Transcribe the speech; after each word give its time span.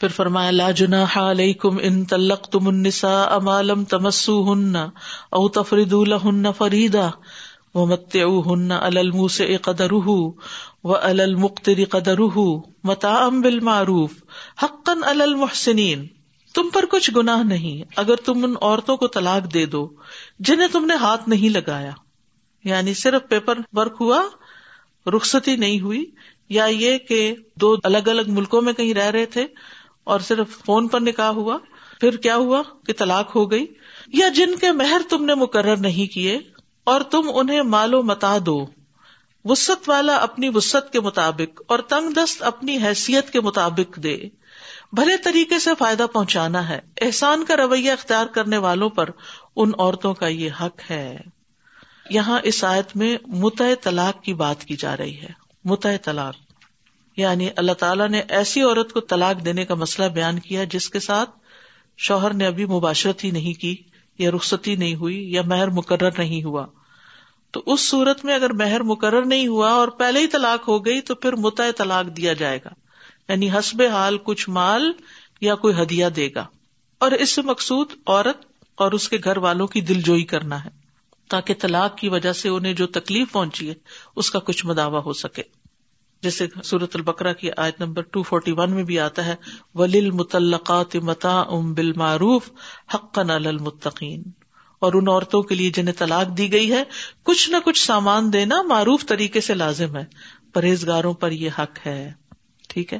پھر 0.00 0.08
فرمایا، 0.08 0.50
لا 0.50 0.70
جناح 0.70 1.18
علیکم 1.18 1.78
ان 1.82 2.04
طلقتم 2.04 2.68
النساء 2.68 3.26
اما 3.34 3.62
لم 3.62 3.84
تمسوهن 3.84 4.76
او 5.30 5.48
تفردوا 5.48 6.04
لهن 6.06 6.50
فريدا 6.58 7.08
ومتعوهن 7.74 8.72
على 8.72 9.00
الموسع 9.00 9.48
قدره 9.62 10.14
وعلى 10.84 11.24
المقتر 11.24 11.82
قدره 11.90 12.44
متاعا 12.84 13.28
بالمعروف، 13.40 14.10
حقا 14.62 14.96
على 15.10 15.22
المحسنين 15.22 16.06
تم 16.54 16.68
پر 16.68 16.84
کچھ 16.90 17.10
گناہ 17.16 17.42
نہیں، 17.42 17.82
اگر 17.96 18.16
تم 18.16 18.44
ان 18.44 18.54
عورتوں 18.60 18.96
کو 18.96 19.06
طلاق 19.06 19.54
دے 19.54 19.66
دو 19.66 19.88
جنہیں 20.38 20.68
تم 20.72 20.84
نے 20.84 20.94
ہاتھ 20.94 21.28
نہیں 21.28 21.48
لگایا۔ 21.48 21.92
یعنی 22.64 22.94
صرف 22.94 23.28
پیپر 23.28 23.58
ورک 23.72 23.96
ہوا، 24.00 24.22
رخصتی 25.06 25.56
نہیں 25.56 25.80
ہوئی، 25.80 26.04
یا 26.48 26.64
یہ 26.64 26.98
کہ 26.98 27.34
دو 27.54 27.76
الگ 27.84 28.08
الگ 28.08 28.22
ملکوں 28.28 28.62
میں 28.62 28.72
کہیں 28.72 28.94
رہ 28.94 29.10
رہے 29.10 29.26
تھے 29.26 29.46
اور 30.08 30.20
صرف 30.20 30.64
فون 30.66 30.88
پر 30.88 31.00
نکاح 31.00 31.28
ہوا، 31.28 31.58
پھر 32.00 32.16
کیا 32.16 32.36
ہوا 32.36 32.62
کہ 32.86 32.92
طلاق 32.98 33.36
ہو 33.36 33.50
گئی؟ 33.50 33.66
یا 34.06 34.28
جن 34.28 34.56
کے 34.56 34.72
مہر 34.72 35.00
تم 35.08 35.24
نے 35.24 35.34
مقرر 35.34 35.76
نہیں 35.76 36.12
کیے، 36.12 36.38
اور 36.84 37.00
تم 37.00 37.30
انہیں 37.34 37.62
مالو 37.62 38.02
متا 38.02 38.36
دو۔ 38.46 38.66
وسط 39.44 39.88
والا 39.88 40.16
اپنی 40.16 40.50
وسط 40.54 40.92
کے 40.92 41.00
مطابق 41.00 41.62
اور 41.68 41.78
تنگ 41.78 42.10
دست 42.10 42.42
اپنی 42.42 42.76
حیثیت 42.76 43.30
کے 43.30 43.40
مطابق 43.40 43.96
دے۔ 43.96 44.16
بھلے 44.92 45.16
طریقے 45.16 45.58
سے 45.58 45.70
فائدہ 45.78 46.06
پہنچانا 46.12 46.68
ہے۔ 46.68 46.80
احسان 47.00 47.44
کا 47.44 47.56
رویہ 47.56 47.92
اختیار 47.92 48.26
کرنے 48.26 48.56
والوں 48.56 48.90
پر 48.90 49.10
ان 49.56 49.70
عورتوں 49.78 50.14
کا 50.14 50.26
یہ 50.26 50.50
حق 50.60 50.90
ہے۔ 50.90 51.16
یہاں 52.10 52.40
اس 52.42 52.64
آیت 52.64 52.96
میں 52.96 53.16
متع 53.26 53.64
طلاق 53.82 54.22
کی 54.22 54.34
بات 54.34 54.64
کی 54.64 54.76
جا 54.76 54.96
رہی 54.96 55.20
ہے۔ 55.20 55.30
متع 55.64 55.96
طلاق۔ 56.04 56.34
یعنی 57.18 57.48
اللہ 57.56 57.72
تعالیٰ 57.72 58.08
نے 58.08 58.22
ایسی 58.28 58.62
عورت 58.62 58.92
کو 58.92 59.00
طلاق 59.00 59.44
دینے 59.44 59.64
کا 59.64 59.74
مسئلہ 59.74 60.08
بیان 60.08 60.38
کیا 60.38 60.64
جس 60.64 60.90
کے 60.90 61.00
ساتھ 61.00 61.30
شوہر 61.96 62.34
نے 62.34 62.46
ابھی 62.46 62.64
مباشرت 62.64 63.24
ہی 63.24 63.30
نہیں 63.30 63.60
کی، 63.60 63.76
یا 64.18 64.30
رخصتی 64.30 64.76
نہیں 64.76 64.94
ہوئی، 64.94 65.32
یا 65.32 65.42
مہر 65.42 65.68
مقرر 65.68 66.10
نہیں 66.18 66.44
ہوا۔ 66.44 66.66
تو 67.50 67.62
اس 67.66 67.80
صورت 67.80 68.24
میں 68.24 68.34
اگر 68.34 68.52
مہر 68.52 68.82
مقرر 68.82 69.24
نہیں 69.24 69.46
ہوا 69.46 69.70
اور 69.70 69.88
پہلے 69.88 70.20
ہی 70.20 70.26
طلاق 70.26 70.68
ہو 70.68 70.86
گئی 70.86 71.00
تو 71.00 71.14
پھر 71.14 71.32
متع 71.32 71.70
طلاق 71.76 72.16
دیا 72.16 72.32
جائے 72.32 72.58
گا۔ 72.64 72.68
یعنی 73.28 73.50
حسب 73.50 73.82
حال 73.82 74.18
کچھ 74.24 74.50
مال 74.50 74.92
یا 75.40 75.54
کوئی 75.54 75.82
ہدیہ 75.82 76.06
دے 76.06 76.28
گا۔ 76.34 76.46
اور 76.98 77.12
اس 77.12 77.30
سے 77.30 77.42
مقصود 77.42 77.86
عورت 78.06 78.44
اور 78.74 78.92
اس 78.92 79.08
کے 79.08 79.18
گھر 79.24 79.36
والوں 79.36 79.66
کی 79.66 79.80
دل 79.80 80.02
جوئی 80.02 80.24
کرنا 80.24 80.64
ہے، 80.64 80.70
تاکہ 81.28 81.54
طلاق 81.60 81.96
کی 81.96 82.08
وجہ 82.08 82.32
سے 82.32 82.48
انہیں 82.48 82.72
جو 82.72 82.86
تکلیف 82.86 83.32
پہنچی 83.32 83.68
ہے، 83.68 83.74
اس 84.16 84.30
کا 84.30 84.38
کچھ 84.38 84.66
مداوع 84.66 85.00
ہو 85.00 85.12
سکے۔ 85.12 85.57
جیسے 86.22 86.46
سورت 86.64 86.96
البکرا 86.96 87.32
کی 87.32 87.48
آیت 87.56 87.80
نمبر 87.80 88.02
ٹو 88.02 88.22
فورٹی 88.22 88.52
ون 88.52 88.70
میں 88.70 88.84
بھی 88.84 89.00
آتا 89.00 89.26
ہے 89.26 89.34
ولیل 89.74 90.10
متعلقات 90.10 90.96
متا 90.96 91.40
ام 91.40 91.74
بال 91.74 91.92
معروف 91.92 92.50
حقن 92.94 93.30
المتقین 93.30 94.22
اور 94.78 94.92
ان 94.92 95.08
عورتوں 95.08 95.42
کے 95.42 95.54
لیے 95.54 95.70
جنہیں 95.70 95.94
طلاق 95.98 96.38
دی 96.38 96.52
گئی 96.52 96.72
ہے، 96.72 96.84
کچھ 97.22 97.50
نہ 97.50 97.56
کچھ 97.64 97.86
سامان 97.86 98.32
دینا 98.32 98.62
معروف 98.62 99.06
طریقے 99.06 99.40
سے 99.40 99.54
لازم 99.54 99.96
ہے۔ 99.96 100.04
پرہیزگاروں 100.52 101.14
پر 101.14 101.30
یہ 101.30 101.50
حق 101.58 101.86
ہے۔ 101.86 102.12
ٹھیک 102.68 102.94
ہے؟ 102.94 102.98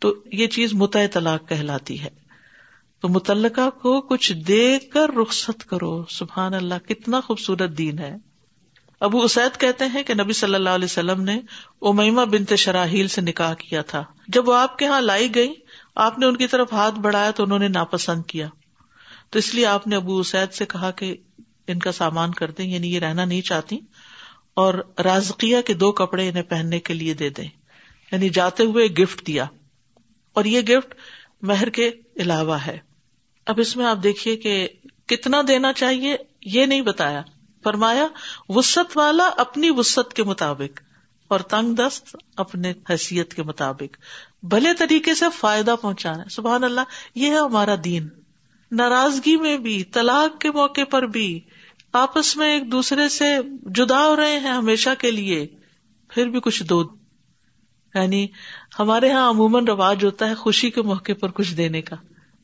تو 0.00 0.14
یہ 0.32 0.46
چیز 0.46 0.72
متع 0.72 1.06
طلاق 1.12 1.48
کہلاتی 1.48 2.00
ہے۔ 2.00 2.08
تو 3.00 3.08
متعلقہ 3.08 3.70
کو 3.70 4.00
کچھ 4.00 4.32
دے 4.32 4.78
کر 4.78 5.10
رخصت 5.22 5.64
کرو۔ 5.64 6.04
سبحان 6.04 6.54
اللہ، 6.54 6.88
کتنا 6.88 7.20
خوبصورت 7.20 7.78
دین 7.78 7.98
ہے۔ 7.98 8.16
ابو 9.00 9.22
اسید 9.22 9.60
کہتے 9.60 9.84
ہیں 9.84 10.02
کہ 10.02 10.14
نبی 10.14 10.32
صلی 10.32 10.54
اللہ 10.54 10.70
علیہ 10.70 10.84
وسلم 10.84 11.22
نے 11.22 11.40
امیما 11.82 12.24
بنت 12.24 12.54
شراہیل 12.54 13.08
سے 13.08 13.20
نکاح 13.20 13.54
کیا 13.54 13.82
تھا۔ 13.82 14.04
جب 14.28 14.48
وہ 14.48 14.54
آپ 14.54 14.78
کے 14.78 14.84
یہاں 14.84 15.00
لائی 15.00 15.34
گئی 15.34 15.54
آپ 15.94 16.18
نے 16.18 16.26
ان 16.26 16.36
کی 16.36 16.46
طرف 16.46 16.72
ہاتھ 16.72 17.00
بڑھایا 17.00 17.30
تو 17.30 17.42
انہوں 17.42 17.58
نے 17.58 17.68
ناپسند 17.68 18.22
کیا۔ 18.24 18.48
تو 19.30 19.38
اس 19.38 19.54
لیے 19.54 19.66
آپ 19.66 19.86
نے 19.86 19.96
ابو 19.96 20.18
اسید 20.18 20.52
سے 20.52 20.66
کہا 20.66 20.90
کہ 20.90 21.16
ان 21.66 21.78
کا 21.78 21.92
سامان 21.92 22.30
کر 22.30 22.50
دیں 22.50 22.66
یعنی 22.66 22.94
یہ 22.94 22.98
رہنا 22.98 23.24
نہیں 23.24 23.40
چاہتی، 23.40 23.78
اور 24.54 24.74
رازقیہ 25.04 25.56
کے 25.66 25.74
دو 25.74 25.92
کپڑے 25.92 26.28
انہیں 26.28 26.42
پہننے 26.42 26.80
کے 26.80 26.94
لیے 26.94 27.14
دے 27.14 27.28
دیں۔ 27.28 27.48
یعنی 28.12 28.28
جاتے 28.28 28.62
ہوئے 28.62 28.86
گفٹ 28.86 29.26
دیا۔ 29.26 29.44
اور 30.32 30.44
یہ 30.44 30.60
گفٹ 30.60 30.94
مہر 31.42 31.68
کے 31.68 31.90
علاوہ 32.16 32.58
ہے۔ 32.66 32.78
اب 33.46 33.60
اس 33.60 33.76
میں 33.76 33.86
آپ 33.86 33.98
دیکھیے 34.02 34.36
کہ 34.36 34.68
کتنا 35.06 35.42
دینا 35.48 35.72
چاہیے، 35.72 36.16
یہ 36.42 36.66
نہیں 36.66 36.80
بتایا۔ 36.80 37.22
فرمایا 37.66 38.06
وسط 38.48 38.96
والا 38.96 39.30
اپنی 39.36 39.70
وسط 39.70 40.12
کے 40.12 40.22
مطابق 40.22 40.80
اور 41.28 41.40
تنگ 41.40 41.74
دست 41.74 42.16
اپنے 42.36 42.72
حیثیت 42.90 43.34
کے 43.34 43.42
مطابق۔ 43.42 43.96
بھلے 44.42 44.74
طریقے 44.74 45.14
سے 45.14 45.24
فائدہ 45.38 45.74
پہنچانا۔ 45.82 46.24
سبحان 46.30 46.64
اللہ، 46.64 46.80
یہ 47.14 47.30
ہے 47.30 47.36
ہمارا 47.36 47.74
دین۔ 47.84 48.08
ناراضگی 48.70 49.36
میں 49.36 49.58
بھی، 49.58 49.84
طلاق 49.84 50.40
کے 50.40 50.50
موقع 50.50 50.84
پر 50.90 51.02
بھی۔ 51.02 51.40
آپس 51.92 52.36
میں 52.36 52.54
ایک 52.54 52.72
دوسرے 52.72 53.08
سے 53.08 53.36
جدا 53.62 54.06
ہو 54.06 54.16
رہے 54.16 54.38
ہیں 54.38 54.50
ہمیشہ 54.50 54.90
کے 54.98 55.10
لیے۔ 55.10 55.46
پھر 56.08 56.26
بھی 56.26 56.40
کچھ 56.40 56.62
دو۔ 56.62 56.84
یعنی 57.94 58.26
ہمارے 58.78 59.08
یہاں 59.08 59.30
عموماً 59.30 59.66
رواج 59.66 60.04
ہوتا 60.04 60.28
ہے 60.28 60.34
خوشی 60.34 60.70
کے 60.70 60.82
موقع 60.82 61.12
پر 61.20 61.30
کچھ 61.30 61.54
دینے 61.54 61.82
کا۔ 61.82 61.96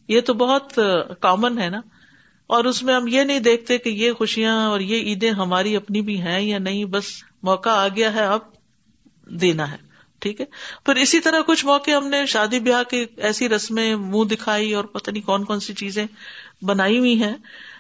یہ 0.09 0.21
تو 0.21 0.35
بہت 0.35 0.79
کامن 1.21 1.59
ہے 1.59 1.69
نا۔ 1.71 1.81
اور 2.53 2.65
اس 2.65 2.83
میں 2.83 2.95
ہم 2.95 3.07
یہ 3.09 3.23
نہیں 3.23 3.41
دیکھتے 3.41 3.79
کہ 3.79 3.89
یہ 3.89 4.13
خوشیاں 4.13 4.57
اور 4.69 4.81
یہ 4.81 5.03
عیدیں 5.03 5.31
ہماری 5.33 5.77
اپنی 5.77 6.01
بھی 6.03 6.21
ہیں 6.21 6.41
یا 6.41 6.59
نہیں، 6.59 6.85
بس 6.85 7.13
موقع 7.43 7.71
آ 7.71 7.89
گیا 7.89 8.15
ہے، 8.15 8.25
اب 8.27 8.41
دینا 9.41 9.71
ہے، 9.73 9.77
ٹھیک 10.23 10.41
ہے؟ 10.41 10.47
پھر 10.87 10.97
اسی 10.97 11.21
طرح 11.21 11.41
کچھ 11.47 11.65
موقع 11.67 11.91
ہم 11.91 12.09
نے 12.09 12.25
شادی 12.27 12.59
بیاہ 12.61 12.83
کی 12.83 13.05
ایسی 13.17 13.49
رسمیں 13.49 13.95
منہ 13.97 14.25
دکھائی 14.25 14.73
اور 14.73 14.85
پتہ 14.85 15.11
نہیں 15.11 15.27
کون 15.27 15.45
کون 15.45 15.61
سی 15.61 15.75
چیزیں 15.75 16.07
بنائی 16.63 16.99
ہوئی 16.99 17.23
ہیں، 17.23 17.35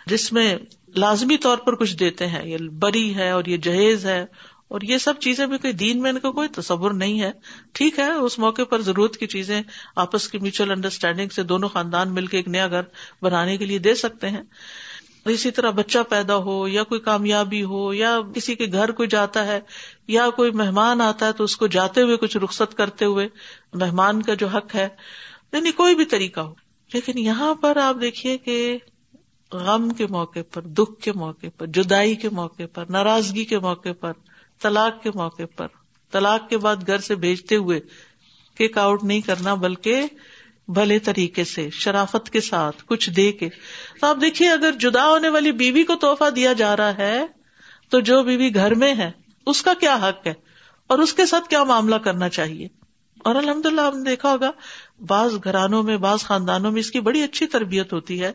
جس 0.06 0.32
میں 0.32 0.54
لازمی 0.96 1.36
طور 1.36 1.58
پر 1.58 1.74
کچھ 1.74 1.96
دیتے 1.96 2.26
ہیں، 2.26 2.46
یہ 2.46 2.68
بری 2.80 3.14
ہے 3.14 3.30
اور 3.30 3.44
یہ 3.44 3.56
جہیز 3.56 4.06
ہے 4.06 4.24
اور 4.72 4.80
یہ 4.80 4.98
سب 4.98 5.14
چیزیں 5.20 5.46
بھی 5.46 5.58
کوئی 5.58 5.72
دین 5.72 6.02
میں 6.02 6.10
ان 6.10 6.18
کا 6.18 6.30
کوئی 6.30 6.48
تصور 6.48 6.90
نہیں 6.90 7.20
ہے۔ 7.20 7.32
ٹھیک 7.72 7.98
ہے، 7.98 8.12
اس 8.12 8.38
موقع 8.38 8.62
پر 8.62 8.80
ضرورت 8.80 9.16
کی 9.16 9.26
چیزیں 9.26 9.62
آپس 9.96 10.28
کی 10.28 10.38
میوچل 10.38 10.70
انڈرسٹینڈنگ 10.70 11.28
سے 11.28 11.42
دونوں 11.42 11.68
خاندان 11.68 12.14
مل 12.14 12.26
کے 12.26 12.36
ایک 12.36 12.48
نیا 12.48 12.68
گھر 12.68 12.80
بنانے 13.22 13.56
کے 13.56 13.64
لیے 13.64 13.78
دے 13.78 13.94
سکتے 13.94 14.28
ہیں۔ 14.28 14.42
اسی 15.24 15.50
طرح 15.50 15.70
بچہ 15.70 15.98
پیدا 16.08 16.36
ہو 16.36 16.68
یا 16.68 16.82
کوئی 16.82 17.00
کامیابی 17.00 17.64
ہو 17.64 17.94
یا 17.94 18.18
کسی 18.34 18.54
کے 18.54 18.66
گھر 18.72 18.90
کوئی 18.90 19.08
جاتا 19.08 19.46
ہے 19.46 19.60
یا 20.08 20.30
کوئی 20.30 20.50
مہمان 20.50 21.00
آتا 21.00 21.26
ہے 21.26 21.32
تو 21.32 21.44
اس 21.44 21.56
کو 21.56 21.66
جاتے 21.66 22.02
ہوئے 22.02 22.16
کچھ 22.16 22.36
رخصت 22.36 22.76
کرتے 22.76 23.04
ہوئے 23.04 23.28
مہمان 23.74 24.22
کا 24.22 24.34
جو 24.34 24.46
حق 24.46 24.74
ہے 24.74 24.88
یعنی 25.52 25.70
کوئی 25.70 25.94
بھی 25.94 26.04
طریقہ 26.04 26.40
ہو۔ 26.40 26.54
لیکن 26.92 27.18
یہاں 27.18 27.54
پر 27.54 27.76
آپ 27.76 27.96
دیکھیے 28.00 28.38
کہ 28.38 28.78
غم 29.52 29.90
کے 29.90 30.06
موقع 30.06 30.38
پر، 30.52 30.62
دکھ 30.62 31.02
کے 31.02 31.12
موقع 31.12 31.46
پر، 31.58 31.66
جدائی 31.66 32.14
کے 32.14 32.28
موقع 32.28 32.62
پر، 32.74 32.84
ناراضگی 32.86 33.44
کے 33.44 33.58
موقع 33.58 33.88
پر 34.00 34.12
طلاق 34.62 35.02
کے 35.02 35.10
موقع 35.14 35.42
پر۔ 35.56 35.66
طلاق 36.10 36.48
کے 36.48 36.58
بعد 36.58 36.76
گھر 36.86 36.98
سے 36.98 37.14
بھیجتے 37.14 37.56
ہوئے 37.56 37.80
کیک 38.54 38.78
آؤٹ 38.78 39.04
نہیں 39.04 39.20
کرنا، 39.20 39.54
بلکہ 39.54 40.02
بھلے 40.68 40.98
طریقے 40.98 41.44
سے، 41.44 41.70
شرافت 41.70 42.30
کے 42.30 42.40
ساتھ، 42.40 42.82
کچھ 42.86 43.10
دے 43.10 43.32
کے۔ 43.32 43.48
تو 44.00 44.06
آپ 44.06 44.16
دیکھیے، 44.20 44.50
اگر 44.50 44.72
جدا 44.72 45.08
ہونے 45.08 45.28
والی 45.28 45.52
بیوی 45.52 45.84
کو 45.84 45.94
توحفہ 45.94 46.30
دیا 46.30 46.52
جا 46.52 46.76
رہا 46.76 46.98
ہے، 46.98 47.26
تو 47.88 48.00
جو 48.00 48.22
بیوی 48.22 48.54
گھر 48.54 48.74
میں 48.74 48.94
ہے، 48.94 49.10
اس 49.46 49.62
کا 49.62 49.74
کیا 49.74 49.96
حق 49.96 50.26
ہے؟ 50.26 50.34
اور 50.86 50.98
اس 50.98 51.14
کے 51.14 51.26
ساتھ 51.26 51.48
کیا 51.48 51.64
معاملہ 51.64 51.94
کرنا 51.94 52.28
چاہیے؟ 52.28 52.68
اور 53.18 53.34
الحمد 53.34 53.66
للہ 53.66 53.80
ہم 53.80 53.98
نے 53.98 54.10
دیکھا 54.10 54.32
ہوگا، 54.32 54.50
بعض 55.00 55.34
گھرانوں 55.44 55.82
میں، 55.82 55.96
بعض 55.96 56.18
خاندانوں 56.18 56.70
میں 56.72 56.80
اس 56.80 56.90
کی 56.90 57.00
بڑی 57.00 57.22
اچھی 57.22 57.46
تربیت 57.46 57.92
ہوتی 57.92 58.22
ہے۔ 58.22 58.32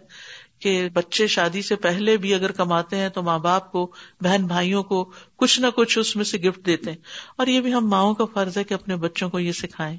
کہ 0.59 0.89
بچے 0.93 1.27
شادی 1.27 1.61
سے 1.61 1.75
پہلے 1.75 2.17
بھی 2.17 2.33
اگر 2.33 2.51
کماتے 2.51 2.95
ہیں 2.95 3.09
تو 3.09 3.23
ماں 3.23 3.39
باپ 3.39 3.71
کو، 3.71 3.91
بہن 4.21 4.45
بھائیوں 4.47 4.83
کو 4.83 5.11
کچھ 5.35 5.59
نہ 5.59 5.67
کچھ 5.75 5.97
اس 5.97 6.15
میں 6.15 6.25
سے 6.25 6.37
گفٹ 6.37 6.65
دیتے 6.65 6.91
ہیں۔ 6.91 6.97
اور 7.37 7.47
یہ 7.47 7.61
بھی 7.61 7.73
ہم 7.73 7.89
ماؤں 7.89 8.13
کا 8.13 8.25
فرض 8.25 8.57
ہے 8.57 8.63
کہ 8.63 8.73
اپنے 8.73 8.95
بچوں 8.95 9.29
کو 9.29 9.39
یہ 9.39 9.51
سکھائیں 9.51 9.97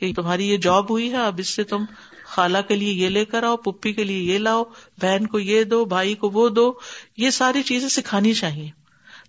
کہ 0.00 0.12
تمہاری 0.16 0.48
یہ 0.48 0.56
جاب 0.56 0.90
ہوئی 0.90 1.10
ہے، 1.10 1.16
اب 1.16 1.34
اس 1.38 1.48
سے 1.48 1.64
تم 1.64 1.84
خالہ 2.24 2.58
کے 2.68 2.76
لیے 2.76 2.92
یہ 2.92 3.08
لے 3.08 3.24
کر 3.24 3.42
آؤ، 3.42 3.56
پپی 3.56 3.92
کے 3.92 4.04
لیے 4.04 4.34
یہ 4.34 4.38
لاؤ، 4.38 4.64
بہن 5.00 5.26
کو 5.26 5.38
یہ 5.38 5.64
دو، 5.64 5.84
بھائی 5.84 6.14
کو 6.14 6.30
وہ 6.30 6.48
دو، 6.48 6.72
یہ 7.16 7.30
ساری 7.30 7.62
چیزیں 7.62 7.88
سکھانی 7.88 8.32
چاہیے 8.32 8.70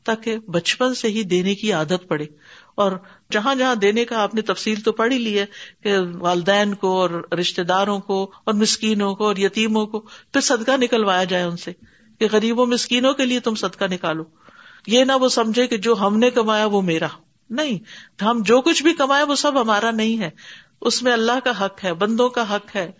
تاکہ 0.03 0.37
بچپن 0.37 0.93
سے 0.93 1.07
ہی 1.07 1.23
دینے 1.23 1.55
کی 1.55 1.73
عادت 1.73 2.07
پڑے۔ 2.07 2.25
اور 2.75 2.91
جہاں 3.31 3.55
جہاں 3.55 3.75
دینے 3.75 4.05
کا 4.05 4.23
آپ 4.23 4.35
نے 4.35 4.41
تفصیل 4.41 4.81
تو 4.81 4.91
پڑھ 4.91 5.13
ہی 5.13 5.17
لی 5.17 5.39
ہے 5.39 5.45
کہ 5.83 5.97
والدین 6.13 6.73
کو 6.73 7.01
اور 7.01 7.09
رشتے 7.39 7.63
داروں 7.63 7.99
کو 7.99 8.31
اور 8.43 8.53
مسکینوں 8.53 9.15
کو 9.15 9.25
اور 9.25 9.35
یتیموں 9.35 9.85
کو 9.85 9.99
پھر 9.99 10.41
صدقہ 10.41 10.71
نکلوایا 10.77 11.23
جائے 11.23 11.43
ان 11.43 11.57
سے 11.57 11.71
کہ 12.19 12.27
غریبوں 12.31 12.65
مسکینوں 12.65 13.13
کے 13.13 13.25
لیے 13.25 13.39
تم 13.39 13.55
صدقہ 13.55 13.85
نکالو۔ 13.85 14.23
یہ 14.87 15.03
نہ 15.03 15.11
وہ 15.11 15.29
سمجھے 15.29 15.67
کہ 15.67 15.77
جو 15.77 15.93
ہم 15.93 16.17
نے 16.17 16.29
کمایا 16.29 16.65
وہ 16.65 16.81
میرا۔ 16.81 17.07
نہیں، 17.49 17.79
ہم 18.23 18.41
جو 18.45 18.61
کچھ 18.61 18.83
بھی 18.83 18.93
کمائے 18.93 19.23
وہ 19.23 19.35
سب 19.35 19.61
ہمارا 19.61 19.91
نہیں 19.91 20.19
ہے۔ 20.19 20.29
اس 20.81 21.03
میں 21.03 21.13
اللہ 21.13 21.39
کا 21.43 21.65
حق 21.65 21.83
ہے، 21.83 21.93
بندوں 21.93 22.29
کا 22.29 22.55
حق 22.55 22.75
ہے، 22.75 22.91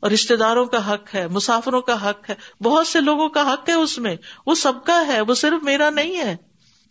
اور 0.00 0.10
رشتے 0.10 0.36
داروں 0.36 0.66
کا 0.66 0.94
حق 0.94 1.14
ہے، 1.14 1.28
مسافروں 1.28 1.80
کا 1.80 2.10
حق 2.10 2.30
ہے۔ 2.30 2.34
بہت 2.62 2.86
سے 2.86 3.00
لوگوں 3.00 3.28
کا 3.28 3.52
حق 3.52 3.68
ہے 3.68 3.74
اس 3.74 3.98
میں۔ 3.98 4.16
وہ 4.46 4.54
سب 4.54 4.72
کا 4.84 5.06
ہے، 5.06 5.20
وہ 5.20 5.34
صرف 5.34 5.64
میرا 5.64 5.90
نہیں 5.90 6.16
ہے۔ 6.16 6.36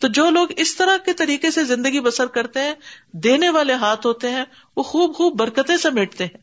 تو 0.00 0.08
جو 0.08 0.30
لوگ 0.30 0.48
اس 0.56 0.76
طرح 0.76 0.96
کے 0.96 1.12
طریقے 1.12 1.50
سے 1.50 1.64
زندگی 1.64 2.00
بسر 2.00 2.26
کرتے 2.26 2.60
ہیں، 2.60 2.74
دینے 3.12 3.48
والے 3.48 3.72
ہاتھ 3.74 4.06
ہوتے 4.06 4.30
ہیں، 4.30 4.44
وہ 4.76 4.82
خوب 4.82 5.14
خوب 5.14 5.38
برکتیں 5.38 5.76
سمیٹتے 5.76 6.24
ہیں۔ 6.24 6.38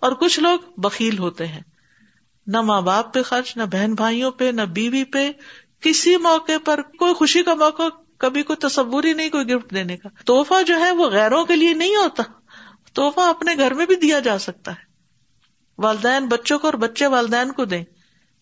اور 0.00 0.12
کچھ 0.12 0.40
لوگ 0.40 0.58
بکیل 0.76 1.18
ہوتے 1.18 1.46
ہیں۔ 1.46 1.60
نہ 2.46 2.60
ماں 2.60 2.80
باپ 2.80 3.14
پہ 3.14 3.22
خرچ، 3.22 3.56
نہ 3.56 3.62
بہن 3.62 3.94
بھائیوں 3.94 4.30
پہ، 4.30 4.50
نہ 4.50 4.62
بیوی 4.62 5.04
پہ۔ 5.04 5.32
کسی 5.80 6.16
موقع 6.16 6.52
پر 6.64 6.82
کوئی 6.82 7.14
خوشی 7.14 7.42
کا 7.42 7.54
موقع، 7.54 7.82
کبھی 8.18 8.42
کوئی 8.42 8.56
تصور 8.56 9.04
ہی 9.04 9.12
نہیں، 9.12 9.30
کوئی 9.30 9.46
گفٹ 9.46 9.74
دینے 9.74 9.96
کا۔ 9.96 10.08
توحفہ 10.26 10.62
جو 10.62 10.78
ہے، 10.78 10.90
وہ 10.90 11.06
غیروں 11.06 11.44
کے 11.44 11.56
لیے 11.56 11.74
نہیں 11.74 11.96
ہوتا۔ 11.96 12.22
توحفہ 12.92 13.20
اپنے 13.20 13.54
گھر 13.58 13.74
میں 13.74 13.86
بھی 13.86 13.96
دیا 13.96 14.18
جا 14.18 14.38
سکتا 14.38 14.70
ہے۔ 14.70 14.86
والدین 15.78 16.26
بچوں 16.26 16.58
کو 16.58 16.66
اور 16.66 16.74
بچے 16.74 17.06
والدین 17.06 17.52
کو 17.52 17.64
دیں، 17.64 17.84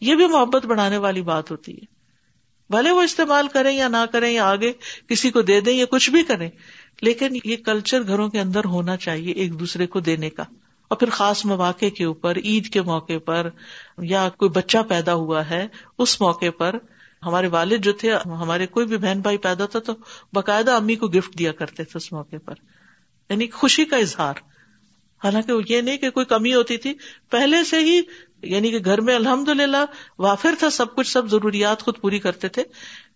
یہ 0.00 0.14
بھی 0.14 0.26
محبت 0.26 0.66
بڑھانے 0.66 0.96
والی 0.96 1.22
بات 1.22 1.50
ہوتی 1.50 1.72
ہے۔ 1.72 1.93
بھلے 2.70 2.90
وہ 2.90 3.02
استعمال 3.02 3.48
کریں 3.48 3.76
یا 3.76 3.88
نہ 3.88 4.04
کریں 4.12 4.30
یا 4.30 4.44
آگے 4.44 4.72
کسی 5.08 5.30
کو 5.30 5.42
دے 5.42 5.60
دیں 5.60 5.72
یا 5.72 5.84
کچھ 5.90 6.10
بھی 6.10 6.22
کریں، 6.22 6.50
لیکن 7.02 7.38
یہ 7.44 7.56
کلچر 7.56 8.06
گھروں 8.06 8.28
کے 8.28 8.40
اندر 8.40 8.64
ہونا 8.64 8.96
چاہیے 8.96 9.32
ایک 9.32 9.60
دوسرے 9.60 9.86
کو 9.86 10.00
دینے 10.00 10.30
کا۔ 10.30 10.42
اور 10.88 10.96
پھر 10.96 11.10
خاص 11.10 11.44
مواقع 11.44 11.88
کے 11.88 12.04
اوپر، 12.04 12.36
عید 12.36 12.72
کے 12.72 12.82
موقع 12.82 13.18
پر 13.24 13.48
یا 13.98 14.28
کوئی 14.28 14.48
بچہ 14.48 14.78
پیدا 14.88 15.14
ہوا 15.14 15.50
ہے، 15.50 15.68
اس 15.98 16.20
موقع 16.20 16.50
پر 16.58 16.76
ہمارے 17.26 17.46
والد 17.46 17.78
جو 17.78 17.92
تھے، 17.92 18.14
ہمارے 18.14 18.66
کوئی 18.66 18.86
بھی 18.86 18.96
بہن 18.96 19.20
بھائی 19.20 19.38
پیدا 19.38 19.66
تھا 19.66 19.78
تو 19.78 19.92
باقاعدہ 20.32 20.70
امی 20.70 20.94
کو 20.94 21.08
گفٹ 21.08 21.38
دیا 21.38 21.52
کرتے 21.52 21.84
تھے 21.84 21.96
اس 21.96 22.12
موقع 22.12 22.36
پر۔ 22.44 22.54
یعنی 23.30 23.46
خوشی 23.48 23.84
کا 23.84 23.96
اظہار۔ 23.96 24.34
حالانکہ 25.24 25.72
یہ 25.72 25.80
نہیں 25.80 25.96
کہ 25.96 26.10
کوئی 26.10 26.26
کمی 26.26 26.54
ہوتی 26.54 26.76
تھی، 26.76 26.94
پہلے 27.30 27.64
سے 27.64 27.78
ہی 27.78 28.00
یعنی 28.44 28.70
کہ 28.70 28.78
گھر 28.84 29.00
میں 29.00 29.14
الحمد 29.14 29.48
للہ 29.48 29.84
وافر 30.18 30.54
تھا، 30.58 30.70
سب 30.70 30.96
کچھ، 30.96 31.08
سب 31.08 31.30
ضروریات 31.30 31.82
خود 31.82 32.00
پوری 32.00 32.18
کرتے 32.18 32.48
تھے، 32.48 32.62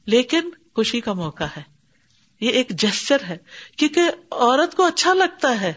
لیکن 0.06 0.40
خوشی 0.74 1.00
کا 1.00 1.12
موقع 1.12 1.44
ہے۔ 1.44 1.62
یہ 2.40 2.50
ایک 2.50 2.68
جسچر 2.70 3.16
ہے، 3.28 3.36
کیونکہ 3.76 4.00
عورت 4.30 4.74
کو 4.74 4.82
اچھا 4.82 5.14
لگتا 5.14 5.60
ہے۔ 5.60 5.72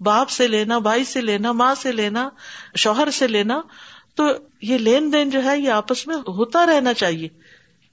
باپ 0.00 0.30
سے 0.30 0.48
لینا، 0.48 0.78
بھائی 0.78 1.04
سے 1.04 1.20
لینا، 1.20 1.52
ماں 1.52 1.74
سے 1.74 1.92
لینا، 1.92 2.28
شوہر 2.76 3.10
سے 3.10 3.26
لینا، 3.26 3.60
تو 4.14 4.24
یہ 4.62 4.78
لین 4.78 5.12
دین 5.12 5.30
جو 5.30 5.44
ہے، 5.44 5.58
یہ 5.58 5.70
آپس 5.70 6.06
میں 6.06 6.16
ہوتا 6.16 6.66
رہنا 6.66 6.94
چاہیے۔ 6.94 7.28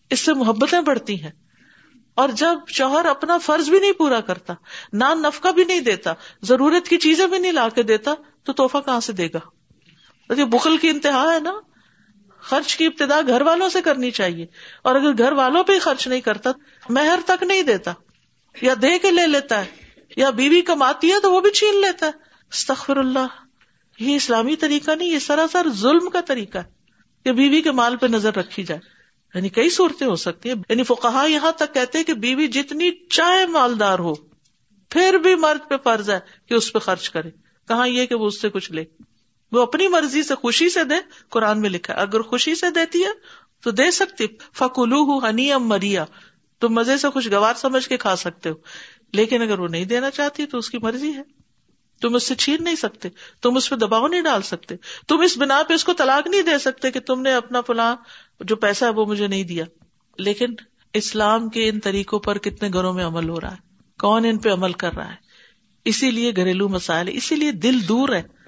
اس 0.09 0.19
سے 0.19 0.33
محبتیں 0.33 0.81
بڑھتی 0.81 1.23
ہیں۔ 1.23 1.31
اور 2.13 2.29
جب 2.29 2.57
شوہر 2.67 3.05
اپنا 3.05 3.37
فرض 3.37 3.69
بھی 3.69 3.79
نہیں 3.79 3.91
پورا 3.91 4.21
کرتا 4.21 4.53
نان 4.93 5.21
نفقہ 5.21 5.47
بھی 5.47 5.63
نہیں 5.63 5.79
دیتا، 5.79 6.13
ضرورت 6.41 6.87
کی 6.87 6.97
چیزیں 6.97 7.27
بھی 7.27 7.39
نہیں 7.39 7.51
لا 7.51 7.69
کے 7.69 7.83
دیتا، 7.83 8.13
تو 8.43 8.53
توحفہ 8.53 8.77
کہاں 8.85 8.99
سے 8.99 9.13
دے 9.13 9.27
گا؟ 9.33 9.39
بخل 10.29 10.77
کی 10.77 10.89
انتہا 10.89 11.33
ہے 11.35 11.39
نا۔ 11.39 11.51
خرچ 12.39 12.77
کی 12.77 12.85
ابتدا 12.85 13.21
گھر 13.27 13.41
والوں 13.41 13.69
سے 13.69 13.81
کرنی 13.81 14.11
چاہیے۔ 14.11 14.45
اور 14.81 14.95
اگر 14.95 15.17
گھر 15.17 15.31
والوں 15.31 15.63
پہ 15.63 15.79
خرچ 15.79 16.07
نہیں 16.07 16.21
کرتا، 16.21 16.51
مہر 16.89 17.19
تک 17.25 17.43
نہیں 17.43 17.61
دیتا۔ 17.61 17.93
یا 18.61 18.73
دے 18.81 18.99
کے 18.99 19.11
لے 19.11 19.27
لیتا 19.27 19.65
ہے، 19.65 19.65
یا 20.15 20.29
بیوی 20.29 20.61
کماتی 20.61 21.11
ہے 21.11 21.19
تو 21.19 21.31
وہ 21.31 21.41
بھی 21.41 21.51
چھین 21.51 21.81
لیتا 21.81 22.05
ہے۔ 22.05 22.11
استغفر 22.49 22.97
اللہ۔ 22.97 23.27
یہ 23.99 24.15
اسلامی 24.15 24.55
طریقہ 24.55 24.91
نہیں، 24.91 25.09
یہ 25.09 25.19
سراسر 25.19 25.67
ظلم 25.69 26.09
کا 26.09 26.21
طریقہ 26.21 26.57
ہے۔ 26.57 26.79
کہ 27.23 27.31
بیوی 27.31 27.61
کے 27.61 27.71
مال 27.71 27.97
پہ 27.97 28.07
نظر 28.07 28.35
رکھی 28.35 28.63
جائے۔ 28.63 28.81
یعنی 29.35 29.49
کئی 29.49 29.69
صورتیں 29.69 30.07
ہو 30.07 30.15
سکتی 30.15 30.49
ہیں۔ 30.49 30.55
یعنی 30.69 30.83
فقہا 30.83 31.25
یہاں 31.25 31.51
تک 31.51 31.73
کہتے 31.73 32.03
کہ 32.03 32.13
بیوی 32.13 32.47
جتنی 32.47 32.91
چاہے 33.09 33.45
مالدار 33.45 33.99
ہو، 33.99 34.13
پھر 34.89 35.13
بھی 35.13 35.35
مرد 35.35 35.69
پہ 35.69 35.75
فرض 35.83 36.09
ہے 36.09 36.19
کہ 36.45 36.53
اس 36.53 36.73
پہ 36.73 36.79
خرچ 36.79 37.09
کرے۔ 37.09 37.29
کہاں 37.67 37.87
یہ 37.87 38.05
کہ 38.05 38.15
وہ 38.15 38.25
اس 38.25 38.41
سے 38.41 38.49
کچھ 38.49 38.71
لے۔ 38.71 38.83
وہ 39.51 39.61
اپنی 39.61 39.87
مرضی 39.87 40.23
سے 40.23 40.35
خوشی 40.35 40.69
سے 40.69 40.83
دے 40.83 40.95
قرآن 41.29 41.61
میں 41.61 41.69
لکھا 41.69 41.93
اگر 41.93 42.21
خوشی 42.21 42.55
سے 42.55 42.71
دیتی 42.71 43.03
ہے، 43.03 43.09
تو 43.63 43.71
دے 43.71 43.91
سکتی۔ 43.91 44.27
فکلو 44.53 45.19
ہنی 45.19 45.51
ام 45.51 45.67
مریا۔ 45.67 46.05
تم 46.59 46.73
مزے 46.73 46.97
سے 46.97 47.09
خوشگوار 47.09 47.53
سمجھ 47.53 47.89
کے 47.89 47.97
کھا 47.97 48.15
سکتے 48.15 48.49
ہو۔ 48.49 48.55
لیکن 49.13 49.41
اگر 49.41 49.59
وہ 49.59 49.67
نہیں 49.67 49.85
دینا 49.85 50.11
چاہتی، 50.11 50.45
تو 50.45 50.57
اس 50.57 50.69
کی 50.69 50.77
مرضی 50.77 51.13
ہے۔ 51.13 51.21
تم 52.01 52.15
اس 52.15 52.27
سے 52.27 52.35
چھین 52.35 52.63
نہیں 52.63 52.75
سکتے۔ 52.75 53.09
تم 53.41 53.57
اس 53.57 53.69
پہ 53.69 53.75
دباؤ 53.75 54.07
نہیں 54.07 54.21
ڈال 54.21 54.41
سکتے۔ 54.41 54.75
تم 55.07 55.21
اس 55.21 55.37
بنا 55.37 55.63
پہ 55.67 55.73
اس 55.73 55.83
کو 55.83 55.93
طلاق 55.93 56.27
نہیں 56.27 56.41
دے 56.41 56.57
سکتے 56.57 56.91
کہ 56.91 56.99
تم 56.99 57.21
نے 57.21 57.33
اپنا 57.33 57.61
فلاں 57.61 57.95
جو 58.39 58.55
پیسہ 58.55 58.85
ہے 58.85 58.89
وہ 58.89 59.05
مجھے 59.05 59.27
نہیں 59.27 59.43
دیا۔ 59.43 59.65
لیکن 60.17 60.55
اسلام 60.93 61.49
کے 61.49 61.69
ان 61.69 61.79
طریقوں 61.79 62.19
پر 62.19 62.37
کتنے 62.37 62.69
گھروں 62.73 62.93
میں 62.93 63.05
عمل 63.05 63.29
ہو 63.29 63.41
رہا 63.41 63.51
ہے۔ 63.51 63.57
کون 63.99 64.25
ان 64.25 64.37
پہ 64.37 64.49
عمل 64.49 64.73
کر 64.73 64.93
رہا 64.93 65.09
ہے؟ 65.09 65.15
اسی 65.85 66.11
لیے 66.11 66.31
گھریلو 66.35 66.69
مسائل، 66.69 67.09
اسی 67.11 67.35
لیے 67.35 67.51
دل 67.51 67.87
دور 67.87 68.09
ہے۔ 68.09 68.38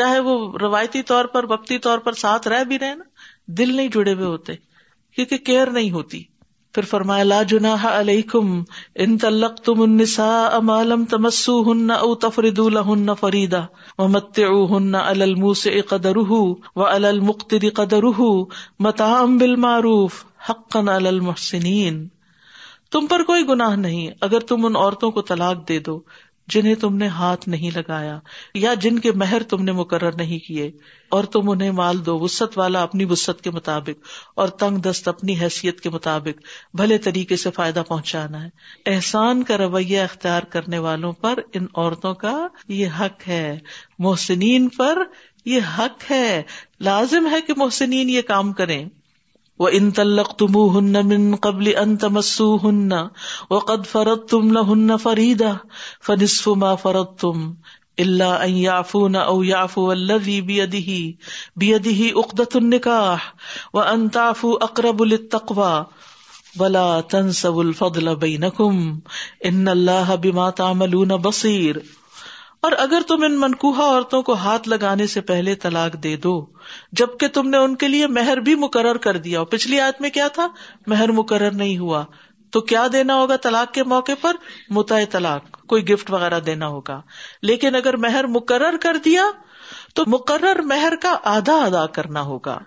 چاہے 0.00 0.20
وہ 0.20 0.58
روایتی 0.58 1.02
طور 1.02 1.24
پر، 1.24 1.44
وقتی 1.44 1.78
طور 1.78 1.98
پر 1.98 2.12
ساتھ 2.12 2.48
رہ 2.48 2.64
بھی 2.64 2.78
رہے 2.78 2.94
نا، 2.94 3.04
دل 3.46 3.76
نہیں 3.76 3.88
جڑے 3.88 4.12
ہوئے 4.14 4.26
ہوتے، 4.26 4.52
کیونکہ 5.16 5.38
کیئر 5.38 5.66
نہیں 5.66 5.90
ہوتی۔ 5.90 6.22
پھر 6.74 6.84
فرمایا، 6.84 7.24
لا 7.24 7.42
جناح 7.42 7.86
علیکم 7.86 8.62
ان 8.94 9.18
طلقتم 9.18 9.80
النساء 9.80 10.48
اما 10.56 10.82
لم 10.82 11.04
تمسوهن 11.04 11.90
او 11.90 12.14
تفردوا 12.14 12.68
لهن 12.70 13.14
فريدا 13.20 13.60
ومتعوهن 13.98 14.94
على 14.94 15.24
الموسع 15.24 15.72
قدره 15.88 16.38
وعلى 16.76 17.08
المقتر 17.08 17.66
قدره 17.74 18.28
متاعا 18.78 19.24
بالمعروف 19.40 20.24
حقا 20.50 20.96
على 20.96 21.08
المحسنين 21.08 22.08
تم 22.90 23.06
پر 23.06 23.22
کوئی 23.22 23.48
گناہ 23.48 23.76
نہیں، 23.76 24.08
اگر 24.20 24.40
تم 24.40 24.66
ان 24.66 24.76
عورتوں 24.76 25.10
کو 25.10 25.22
طلاق 25.22 25.68
دے 25.68 25.78
دو۔ 25.78 26.00
جنہیں 26.50 26.74
تم 26.74 26.96
نے 26.96 27.06
ہاتھ 27.06 27.48
نہیں 27.48 27.70
لگایا، 27.74 28.18
یا 28.54 28.74
جن 28.74 28.98
کے 28.98 29.12
مہر 29.12 29.42
تم 29.42 29.62
نے 29.62 29.72
مقرر 29.72 30.12
نہیں 30.12 30.38
کیے، 30.38 30.70
اور 31.10 31.24
تم 31.24 31.50
انہیں 31.50 31.70
مال 31.70 32.06
دو 32.06 32.18
وسط 32.18 32.58
والا 32.58 32.82
اپنی 32.82 33.04
وسط 33.04 33.40
کے 33.40 33.50
مطابق، 33.50 34.06
اور 34.36 34.48
تنگ 34.48 34.78
دست 34.78 35.08
اپنی 35.08 35.40
حیثیت 35.40 35.80
کے 35.80 35.90
مطابق، 35.90 36.42
بھلے 36.76 36.98
طریقے 36.98 37.36
سے 37.36 37.50
فائدہ 37.50 37.82
پہنچانا 37.88 38.44
ہے۔ 38.44 38.48
احسان 38.86 39.42
کا 39.42 39.58
رویہ 39.58 40.00
اختیار 40.00 40.42
کرنے 40.42 40.78
والوں 40.78 41.12
پر 41.12 41.38
ان 41.52 41.66
عورتوں 41.74 42.14
کا 42.14 42.46
یہ 42.68 42.88
حق 43.00 43.28
ہے۔ 43.28 43.58
محسنین 43.98 44.68
پر 44.68 44.98
یہ 45.44 45.60
حق 45.78 46.10
ہے۔ 46.10 46.42
لازم 46.80 47.28
ہے 47.30 47.40
کہ 47.40 47.52
محسنین 47.56 48.10
یہ 48.10 48.22
کام 48.22 48.52
کریں۔ 48.52 48.88
وہ 49.60 49.68
ان 49.72 49.90
تلق 49.90 50.32
تم 50.38 50.56
ہن 50.74 50.92
من 51.06 51.34
قبل 51.40 51.70
ان 51.76 51.96
تمسو 51.96 52.54
ہن 52.56 52.92
و 53.50 53.58
قد 53.64 53.86
فرد 53.86 54.28
تم 54.28 54.52
نہ 54.52 54.58
ہن 54.68 54.96
فریدا 55.02 55.52
فنسف 56.06 56.48
ما 56.56 56.74
فرد 56.74 57.18
تم 57.18 57.50
اللہ 57.98 58.46
یافون 58.48 59.16
او 59.16 59.42
یافو 59.44 59.88
الذی 59.90 60.40
بیدہ 60.42 60.86
بیدہ 61.56 61.98
عقدۃ 62.14 62.54
النکاح 62.54 63.28
وان 63.74 64.06
اقرب 64.60 65.04
للتقوى 65.04 65.72
ولا 66.56 66.88
تنسوا 67.08 67.62
الفضل 67.62 68.14
بینکم 68.16 68.78
ان 69.42 69.68
اللہ 69.68 70.14
بما 70.22 70.50
تعملون 70.56 71.16
بصیر 71.22 71.76
اور 72.62 72.72
اگر 72.78 73.00
تم 73.08 73.24
ان 73.24 73.40
منقوہ 73.40 73.82
عورتوں 73.82 74.22
کو 74.22 74.34
ہاتھ 74.34 74.68
لگانے 74.68 75.06
سے 75.06 75.20
پہلے 75.20 75.54
طلاق 75.54 75.92
دے 75.92 76.16
دو، 76.16 76.46
جبکہ 76.92 77.28
تم 77.28 77.48
نے 77.48 77.56
ان 77.56 77.76
کے 77.76 77.88
لیے 77.88 78.06
مہر 78.06 78.36
بھی 78.36 78.54
مقرر 78.54 78.96
کر 78.96 79.16
دیا۔ 79.16 79.44
پچھلی 79.44 79.80
آیت 79.80 80.00
میں 80.00 80.10
کیا 80.10 80.28
تھا؟ 80.28 80.46
مہر 80.86 81.12
مقرر 81.12 81.50
نہیں 81.50 81.78
ہوا۔ 81.78 82.04
تو 82.50 82.60
کیا 82.60 82.86
دینا 82.92 83.14
ہوگا 83.14 83.36
طلاق 83.36 83.74
کے 83.74 83.84
موقع 83.84 84.12
پر؟ 84.20 84.36
متع 84.70 84.98
طلاق، 85.10 85.66
کوئی 85.66 85.88
گفٹ 85.88 86.10
وغیرہ 86.10 86.40
دینا 86.40 86.66
ہوگا۔ 86.66 87.00
لیکن 87.42 87.74
اگر 87.74 87.96
مہر 87.96 88.26
مقرر 88.26 88.76
کر 88.80 88.96
دیا، 88.96 89.22
تو 89.94 90.04
مقرر 90.06 90.62
مہر 90.62 90.92
کا 91.02 91.16
آدھا 91.24 91.54
ادا 91.54 91.86
کرنا 91.86 92.20
ہوگا۔ 92.20 92.58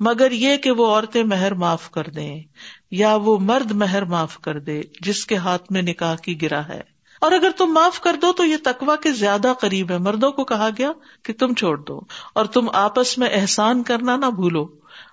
مگر 0.00 0.30
یہ 0.30 0.56
کہ 0.56 0.70
وہ 0.70 0.86
عورتیں 0.86 1.24
مہر 1.24 1.54
معاف 1.54 1.90
کر 1.90 2.04
دیں، 2.04 2.42
یا 2.90 3.14
وہ 3.14 3.38
مرد 3.38 3.70
مہر 3.70 4.04
معاف 4.04 4.38
کر 4.38 4.58
دے، 4.58 4.82
جس 5.00 5.26
کے 5.26 5.36
ہاتھ 5.36 5.72
میں 5.72 5.82
نکاح 5.82 6.14
کی 6.14 6.42
گرا 6.42 6.68
ہے۔ 6.68 6.97
اور 7.20 7.32
اگر 7.32 7.50
تم 7.56 7.66
معاف 7.66 8.00
کر 8.00 8.16
دو 8.22 8.32
تو 8.32 8.44
یہ 8.44 8.56
تقوا 8.64 8.96
کے 8.96 9.12
زیادہ 9.12 9.52
قریب 9.60 9.90
ہے۔ 9.90 9.98
مردوں 9.98 10.32
کو 10.32 10.44
کہا 10.44 10.68
گیا 10.78 10.92
کہ 11.22 11.32
تم 11.32 11.54
چھوڑ 11.54 11.78
دو 11.78 12.00
اور 12.34 12.44
تم 12.44 12.68
آپس 12.72 13.18
میں 13.18 13.28
احسان 13.32 13.82
کرنا 13.82 14.16
نہ 14.16 14.26
بھولو۔ 14.26 14.68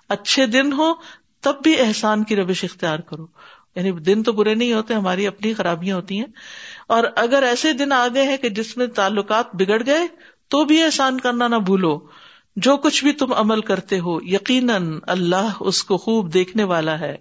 اچھے 0.08 0.46
دن 0.46 0.72
ہو 0.72 0.92
تب 1.40 1.54
بھی 1.62 1.80
احسان 1.80 2.24
کی 2.24 2.36
روش 2.36 2.64
اختیار 2.64 2.98
کرو۔ 2.98 3.26
یعنی 3.74 3.92
دن 3.92 4.22
تو 4.22 4.32
برے 4.32 4.54
نہیں 4.54 4.72
ہوتے، 4.72 4.94
ہماری 4.94 5.26
اپنی 5.26 5.54
خرابیاں 5.54 5.96
ہوتی 5.96 6.18
ہیں۔ 6.18 6.26
اور 6.88 7.04
اگر 7.16 7.42
ایسے 7.42 7.72
دن 7.72 7.92
آ 7.92 8.08
گئے 8.14 8.22
ہیں 8.22 8.36
کہ 8.36 8.48
جس 8.48 8.76
میں 8.76 8.86
تعلقات 8.86 9.54
بگڑ 9.54 9.82
گئے 9.86 10.06
تو 10.48 10.64
بھی 10.64 10.82
احسان 10.82 11.20
کرنا 11.20 11.48
نہ 11.48 11.56
بھولو۔ 11.56 12.00
جو 12.56 12.76
کچھ 12.76 13.04
بھی 13.04 13.12
تم 13.12 13.32
عمل 13.32 13.60
کرتے 13.60 13.98
ہو، 13.98 14.18
یقیناً 14.22 14.98
اللہ 15.02 15.50
اس 15.60 15.84
کو 15.84 15.96
خوب 15.96 16.34
دیکھنے 16.34 16.64
والا 16.64 17.00
ہے۔ 17.00 17.16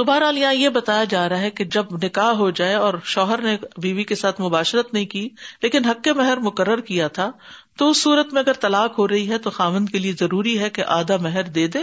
تو 0.00 0.04
بہرحال 0.04 0.38
یہاں 0.38 0.54
یہ 0.54 0.68
بتایا 0.68 1.04
جا 1.04 1.28
رہا 1.28 1.40
ہے 1.40 1.50
کہ 1.50 1.64
جب 1.64 1.84
نکاح 2.02 2.30
ہو 2.30 2.50
جائے 2.50 2.74
اور 2.74 2.94
شوہر 3.04 3.42
نے 3.42 3.56
بیوی 3.76 4.04
کے 4.04 4.14
ساتھ 4.14 4.40
مباشرت 4.40 4.94
نہیں 4.94 5.06
کی، 5.06 5.28
لیکن 5.62 5.84
حق 5.84 6.04
کے 6.04 6.12
مہر 6.12 6.36
مقرر 6.36 6.80
کیا 6.80 7.08
تھا، 7.08 7.30
تو 7.78 7.90
اس 7.90 8.02
صورت 8.02 8.32
میں 8.32 8.42
اگر 8.42 8.52
طلاق 8.52 8.98
ہو 8.98 9.08
رہی 9.08 9.28
ہے 9.28 9.38
تو 9.38 9.50
خامند 9.50 9.88
کے 9.88 9.98
لیے 9.98 10.12
ضروری 10.12 10.58
ہے 10.58 10.70
کہ 10.70 10.84
آدھا 10.86 11.16
مہر 11.16 11.42
دے 11.42 11.66
دے 11.66 11.78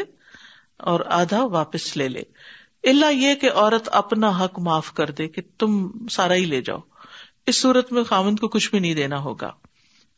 اور 0.77 0.99
آدھا 1.05 1.45
واپس 1.45 1.97
لے 1.97 2.07
لے۔ 2.07 2.21
اللہ 2.83 3.13
یہ 3.13 3.35
کہ 3.35 3.49
عورت 3.55 3.89
اپنا 3.91 4.29
حق 4.29 4.59
معاف 4.59 4.93
کر 4.93 5.11
دے 5.11 5.27
کہ 5.27 5.41
تم 5.57 5.89
سارا 6.11 6.33
ہی 6.33 6.45
لے 6.45 6.61
جاؤ۔ 6.61 6.79
اس 7.45 7.61
صورت 7.61 7.91
میں 7.91 8.03
خامند 8.03 8.39
کو 8.39 8.47
کچھ 8.47 8.69
بھی 8.69 8.79
نہیں 8.79 8.95
دینا 8.95 9.19
ہوگا۔ 9.19 9.51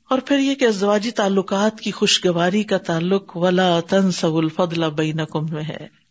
اور 0.09 0.19
پھر 0.19 0.39
یہ 0.39 0.55
کہ 0.55 0.65
ازواجی 0.65 1.11
تعلقات 1.11 1.79
کی 1.79 1.91
خوشگواری 1.91 2.63
کا 2.63 2.77
تعلق 2.77 3.37
ولا 3.37 3.79
تنسب 3.79 4.35
الفضل 4.35 4.89
بینکم 4.89 5.45
میں 5.49 5.63
ہے۔ 5.63 6.08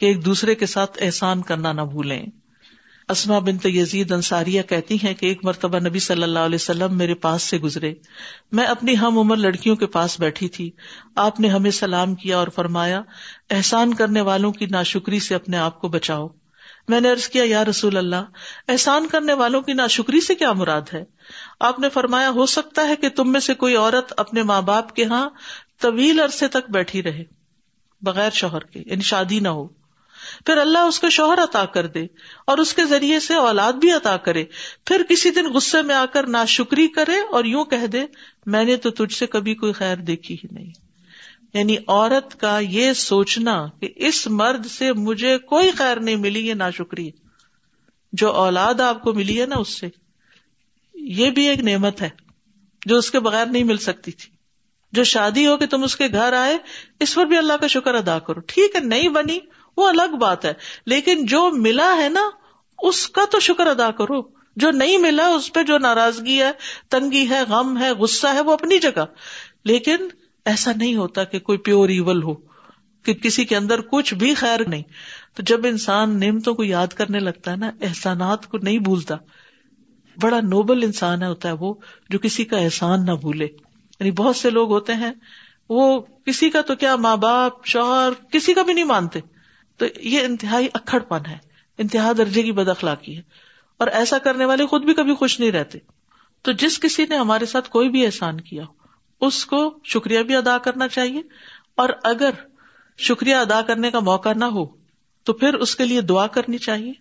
کہ 0.00 0.06
ایک 0.06 0.24
دوسرے 0.24 0.54
کے 0.54 0.66
ساتھ 0.66 0.98
احسان 1.00 1.42
کرنا 1.42 1.72
نہ 1.72 1.80
بھولیں۔ 1.80 2.26
اسما 3.08 3.38
بن 3.38 3.56
یزید 3.64 4.12
انصاریہ 4.12 4.62
کہتی 4.62 4.96
ہیں 5.04 5.14
کہ 5.14 5.26
ایک 5.26 5.44
مرتبہ 5.44 5.78
نبی 5.78 5.98
صلی 5.98 6.22
اللہ 6.22 6.38
علیہ 6.38 6.54
وسلم 6.54 6.98
میرے 6.98 7.14
پاس 7.14 7.42
سے 7.42 7.58
گزرے۔ 7.58 7.94
میں 8.52 8.64
اپنی 8.64 8.98
ہم 8.98 9.18
عمر 9.18 9.36
لڑکیوں 9.36 9.76
کے 9.76 9.86
پاس 9.86 10.20
بیٹھی 10.20 10.48
تھی۔ 10.48 10.70
آپ 11.16 11.40
نے 11.40 11.48
ہمیں 11.48 11.70
سلام 11.70 12.14
کیا 12.14 12.38
اور 12.38 12.48
فرمایا، 12.48 13.02
احسان 13.50 13.94
کرنے 13.94 14.20
والوں 14.20 14.52
کی 14.52 14.66
ناشکری 14.66 15.20
سے 15.20 15.34
اپنے 15.34 15.56
آپ 15.56 15.80
کو 15.80 15.88
بچاؤ۔ 15.88 16.28
میں 16.88 17.00
نے 17.00 17.10
ارض 17.10 17.28
کیا، 17.28 17.44
یا 17.46 17.64
رسول 17.64 17.96
اللہ، 17.96 18.24
احسان 18.68 19.06
کرنے 19.06 19.32
والوں 19.32 19.62
کی 19.62 19.72
ناشکری 19.72 20.20
سے 20.20 20.34
کیا 20.34 20.52
مراد 20.52 20.82
ہے؟ 20.94 21.04
آپ 21.60 21.78
نے 21.78 21.88
فرمایا، 21.88 22.30
ہو 22.30 22.46
سکتا 22.46 22.88
ہے 22.88 22.96
کہ 22.96 23.08
تم 23.08 23.32
میں 23.32 23.40
سے 23.40 23.54
کوئی 23.54 23.76
عورت 23.76 24.12
اپنے 24.16 24.42
ماں 24.42 24.62
باپ 24.62 24.94
کے 24.94 25.04
ہاں 25.04 25.30
طویل 25.80 26.20
عرصے 26.20 26.48
تک 26.48 26.70
بیٹھی 26.70 27.02
رہے، 27.02 27.24
بغیر 28.02 28.30
شوہر 28.30 28.60
کے 28.60 28.82
یعنی 28.86 29.02
شادی 29.02 29.40
نہ 29.40 29.48
ہو۔ 29.48 29.83
پھر 30.46 30.56
اللہ 30.56 30.78
اس 30.78 31.00
کو 31.00 31.10
شوہر 31.10 31.42
عطا 31.42 31.64
کر 31.64 31.86
دے 31.86 32.06
اور 32.46 32.58
اس 32.58 32.74
کے 32.74 32.84
ذریعے 32.84 33.20
سے 33.20 33.34
اولاد 33.34 33.72
بھی 33.72 33.92
عطا 33.92 34.16
کرے۔ 34.16 34.44
پھر 34.84 35.02
کسی 35.08 35.30
دن 35.30 35.46
غصے 35.46 35.82
میں 35.82 35.94
آ 35.94 36.04
کر 36.06 36.26
ناشکری 36.26 36.88
کرے 36.88 37.16
اور 37.30 37.44
یوں 37.44 37.64
کہہ 37.64 37.86
دے، 37.86 38.04
میں 38.46 38.64
نے 38.64 38.76
تو 38.76 38.90
تجھ 38.90 39.14
سے 39.14 39.26
کبھی 39.26 39.54
کوئی 39.54 39.72
خیر 39.72 39.96
دیکھی 39.96 40.34
ہی 40.34 40.48
نہیں۔ 40.52 40.72
یعنی 41.54 41.76
عورت 41.88 42.40
کا 42.40 42.58
یہ 42.58 42.92
سوچنا 42.92 43.66
کہ 43.80 43.92
اس 43.96 44.26
مرد 44.26 44.66
سے 44.66 44.92
مجھے 44.92 45.38
کوئی 45.38 45.70
خیر 45.70 45.96
نہیں 45.96 46.16
ملی، 46.16 46.48
یہ 46.48 46.54
ناشکری 46.54 47.10
جو 48.12 48.32
اولاد 48.32 48.80
آپ 48.80 49.02
کو 49.02 49.12
ملی 49.12 49.40
ہے 49.40 49.46
نا 49.46 49.56
اس 49.56 49.68
سے، 49.68 49.88
یہ 50.94 51.30
بھی 51.30 51.48
ایک 51.48 51.60
نعمت 51.60 52.02
ہے 52.02 52.08
جو 52.86 52.96
اس 52.96 53.10
کے 53.10 53.20
بغیر 53.20 53.46
نہیں 53.46 53.64
مل 53.64 53.76
سکتی 53.76 54.12
تھی۔ 54.12 54.34
جو 54.92 55.04
شادی 55.04 55.46
ہو 55.46 55.56
کہ 55.56 55.66
تم 55.66 55.82
اس 55.82 55.96
کے 55.96 56.06
گھر 56.06 56.32
آئے، 56.32 56.58
اس 57.00 57.14
پر 57.14 57.24
بھی 57.24 57.38
اللہ 57.38 57.52
کا 57.52 57.66
شکر 57.66 57.94
ادا 57.94 58.18
کرو۔ 58.18 58.40
ٹھیک 58.40 58.76
ہے، 58.76 58.80
نہیں 58.80 59.08
بنی 59.08 59.38
وہ 59.76 59.88
الگ 59.88 60.16
بات 60.16 60.44
ہے۔ 60.44 60.52
لیکن 60.86 61.26
جو 61.26 61.50
ملا 61.52 61.96
ہے 61.98 62.08
نا، 62.08 62.20
اس 62.78 63.08
کا 63.08 63.20
تو 63.30 63.40
شکر 63.40 63.66
ادا 63.66 63.90
کرو۔ 63.90 64.44
جو 64.56 64.70
نہیں 64.70 64.98
ملا، 64.98 65.26
اس 65.26 65.52
پہ 65.52 65.62
جو 65.62 65.78
ناراضگی 65.78 66.42
ہے، 66.42 66.50
تنگی 66.88 67.28
ہے، 67.30 67.42
غم 67.48 67.78
ہے، 67.78 67.90
غصہ 67.90 68.26
ہے، 68.26 68.40
وہ 68.40 68.52
اپنی 68.52 68.78
جگہ۔ 68.78 69.04
لیکن 69.64 69.96
ایسا 70.44 70.72
نہیں 70.76 70.94
ہوتا 70.94 71.24
کہ 71.24 71.38
کوئی 71.38 71.58
پیور 71.58 71.88
ایول 71.88 72.22
ہو، 72.22 72.34
کہ 73.02 73.12
کسی 73.12 73.44
کے 73.44 73.56
اندر 73.56 73.80
کچھ 73.80 74.14
بھی 74.14 74.34
خیر 74.34 74.68
نہیں۔ 74.68 74.82
تو 75.34 75.42
جب 75.42 75.60
انسان 75.66 76.20
نعمتوں 76.20 76.54
کو 76.54 76.64
یاد 76.64 76.86
کرنے 76.86 77.18
لگتا 77.18 77.50
ہے 77.50 77.56
نا، 77.56 77.70
احسانات 77.80 78.46
کو 78.46 78.58
نہیں 78.58 78.78
بھولتا۔ 78.78 79.14
بڑا 80.20 80.40
نوبل 80.40 80.82
انسان 80.82 81.22
ہے 81.22 81.26
ہوتا 81.26 81.48
ہے 81.48 81.54
وہ، 81.60 81.74
جو 82.10 82.18
کسی 82.18 82.44
کا 82.44 82.56
احسان 82.56 83.04
نہ 83.04 83.12
بھولے۔ 83.12 83.44
یعنی 84.00 84.10
بہت 84.10 84.36
سے 84.36 84.50
لوگ 84.50 84.70
ہوتے 84.70 84.94
ہیں، 84.94 85.12
وہ 85.68 86.00
کسی 86.00 86.50
کا 86.50 86.60
تو 86.60 86.76
کیا 86.76 86.96
ماں 86.96 87.16
باپ، 87.16 87.66
شوہر، 87.66 88.32
کسی 88.32 88.54
کا 88.54 88.62
بھی 88.62 88.72
نہیں 88.72 88.84
مانتے۔ 88.84 89.20
تو 89.76 89.86
یہ 89.96 90.20
انتہائی 90.20 90.68
اکڑ 90.74 90.98
پن 90.98 91.26
ہے، 91.28 91.38
انتہا 91.78 92.12
درجے 92.18 92.42
کی 92.42 92.52
بد 92.52 92.68
اخلاقی 92.68 93.16
ہے۔ 93.16 93.22
اور 93.76 93.86
ایسا 93.86 94.18
کرنے 94.18 94.44
والے 94.44 94.66
خود 94.66 94.84
بھی 94.84 94.94
کبھی 94.94 95.14
خوش 95.14 95.40
نہیں 95.40 95.52
رہتے۔ 95.52 95.78
تو 96.42 96.52
جس 96.52 96.80
کسی 96.80 97.06
نے 97.08 97.16
ہمارے 97.16 97.46
ساتھ 97.46 97.70
کوئی 97.70 97.88
بھی 97.88 98.06
احسان 98.06 98.40
کیا 98.40 98.64
اس 99.20 99.46
کو 99.46 99.78
شکریہ 99.84 100.20
بھی 100.20 100.36
ادا 100.36 100.58
کرنا 100.58 100.88
چاہیے۔ 100.88 101.22
اور 101.74 101.88
اگر 102.04 102.30
شکریہ 102.98 103.34
ادا 103.34 103.62
کرنے 103.62 103.90
کا 103.90 104.00
موقع 104.00 104.32
نہ 104.32 104.44
ہو، 104.44 104.66
تو 105.24 105.32
پھر 105.32 105.54
اس 105.54 105.76
کے 105.76 105.84
لیے 105.84 106.00
دعا 106.00 106.26
کرنی 106.26 106.58
چاہیے۔ 106.58 106.92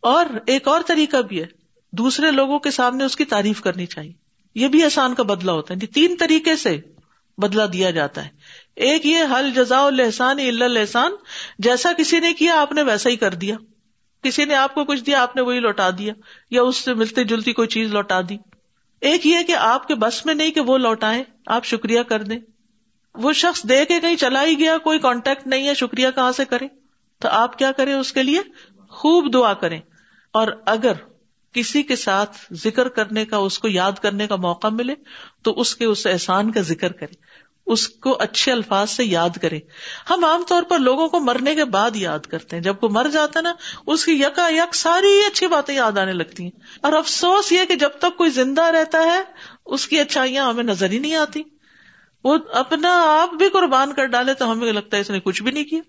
اور 0.00 0.26
ایک 0.46 0.68
اور 0.68 0.80
طریقہ 0.86 1.16
بھی 1.16 1.40
ہے، 1.40 1.46
دوسرے 1.92 2.30
لوگوں 2.30 2.58
کے 2.58 2.70
سامنے 2.70 3.04
اس 3.04 3.16
کی 3.16 3.24
تعریف 3.24 3.60
کرنی 3.60 3.86
چاہیے۔ 3.86 4.12
یہ 4.54 4.68
بھی 4.68 4.84
احسان 4.84 5.14
کا 5.14 5.22
بدلا 5.22 5.52
ہوتا 5.52 5.74
ہے 5.74 5.78
یعنی 5.82 5.86
تین 5.86 6.16
طریقے 6.18 6.56
سے 6.56 6.80
بدلا 7.38 7.66
دیا 7.72 7.90
جاتا 7.90 8.24
ہے۔ 8.24 8.30
ایک 8.78 9.06
یہ 9.06 9.18
حل 9.36 9.50
جزا 9.50 9.86
الحسان 9.86 10.62
الحسان 10.62 11.12
جیسا 11.58 11.92
کسی 11.92 12.20
نے 12.20 12.32
کیا 12.32 12.60
آپ 12.60 12.72
نے 12.72 12.82
ویسا 12.82 13.10
ہی 13.10 13.16
کر 13.16 13.34
دیا۔ 13.34 13.56
کسی 14.22 14.44
نے 14.44 14.54
آپ 14.54 14.74
کو 14.74 14.84
کچھ 14.84 15.00
دیا، 15.00 15.22
آپ 15.22 15.36
نے 15.36 15.42
وہی 15.42 15.60
لوٹا 15.60 15.90
دیا۔ 15.98 16.12
یا 16.50 16.62
اس 16.62 16.76
سے 16.76 16.94
ملتی 16.94 17.24
جلتی 17.24 17.52
کوئی 17.52 17.68
چیز 17.68 17.92
لوٹا 17.92 18.20
دی۔ 18.28 18.36
ایک 19.00 19.26
یہ 19.26 19.36
کہ 19.46 19.56
آپ 19.56 19.88
کے 19.88 19.94
بس 19.94 20.26
میں 20.26 20.34
نہیں 20.34 20.50
کہ 20.50 20.60
وہ 20.60 20.78
لوٹائے 20.78 21.24
آپ 21.46 21.64
شکریہ 21.64 22.02
کر 22.02 22.22
دیں۔ 22.22 22.38
وہ 23.14 23.32
شخص 23.32 23.62
دے 23.62 23.84
کے 23.84 24.00
کہیں 24.00 24.16
چلا 24.16 24.44
ہی 24.44 24.58
گیا، 24.58 24.78
کوئی 24.78 24.98
کانٹیکٹ 24.98 25.46
نہیں 25.46 25.68
ہے، 25.68 25.74
شکریہ 25.74 26.08
کہاں 26.14 26.32
سے 26.32 26.44
کرے 26.44 26.66
تو 27.18 27.28
آپ 27.28 27.58
کیا 27.58 27.72
کریں 27.72 27.94
اس 27.94 28.12
کے 28.12 28.22
لیے؟ 28.22 28.40
خوب 28.88 29.34
دعا 29.34 29.54
کریں۔ 29.54 29.80
اور 30.32 30.48
اگر 30.66 30.92
کسی 31.52 31.82
کے 31.82 31.96
ساتھ 31.96 32.36
ذکر 32.52 32.88
کرنے 32.88 33.24
کا، 33.24 33.36
اس 33.36 33.58
کو 33.58 33.68
یاد 33.68 33.92
کرنے 33.92 34.26
کا 34.26 34.36
موقع 34.36 34.66
ملے، 34.66 34.94
تو 35.42 35.60
اس 35.60 35.76
کے 35.76 35.84
اس 35.84 36.06
احسان 36.06 36.52
کا 36.52 36.60
ذکر 36.60 36.92
کرے 36.92 37.14
اس 37.68 37.88
کو 37.88 38.16
اچھے 38.20 38.52
الفاظ 38.52 38.90
سے 38.90 39.04
یاد 39.04 39.30
کرے۔ 39.42 39.58
ہم 40.10 40.24
عام 40.24 40.42
طور 40.48 40.62
پر 40.62 40.78
لوگوں 40.78 41.08
کو 41.08 41.20
مرنے 41.20 41.54
کے 41.54 41.64
بعد 41.64 41.96
یاد 41.96 42.18
کرتے 42.18 42.56
ہیں۔ 42.56 42.62
جب 42.62 42.76
کوئی 42.80 42.92
مر 42.92 43.06
جاتا 43.12 43.38
ہے 43.38 43.42
نا، 43.42 43.52
اس 43.86 44.04
کی 44.04 44.12
یکا 44.12 44.48
یک 44.48 44.74
ساری 44.74 45.20
اچھی 45.26 45.46
باتیں 45.46 45.74
یاد 45.74 45.98
آنے 45.98 46.12
لگتی 46.12 46.42
ہیں۔ 46.42 46.50
اور 46.80 46.92
افسوس 46.92 47.52
یہ 47.52 47.64
کہ 47.64 47.74
جب 47.74 47.88
تک 47.88 48.16
کوئی 48.16 48.30
زندہ 48.30 48.62
رہتا 48.62 48.98
ہے، 48.98 49.20
اس 49.66 49.88
کی 49.88 50.00
اچھائیاں 50.00 50.48
ہمیں 50.48 50.64
نظر 50.64 50.90
ہی 50.90 50.98
نہیں 50.98 51.14
آتی۔ 51.14 51.42
وہ 52.24 52.38
اپنا 52.52 53.22
آپ 53.22 53.34
بھی 53.34 53.48
قربان 53.48 53.92
کر 53.92 54.06
ڈالے 54.06 54.34
تو 54.34 54.52
ہمیں 54.52 54.72
لگتا 54.72 54.96
ہے 54.96 55.00
اس 55.00 55.10
نے 55.10 55.20
کچھ 55.20 55.42
بھی 55.42 55.52
نہیں 55.52 55.64
کیا۔ 55.64 55.80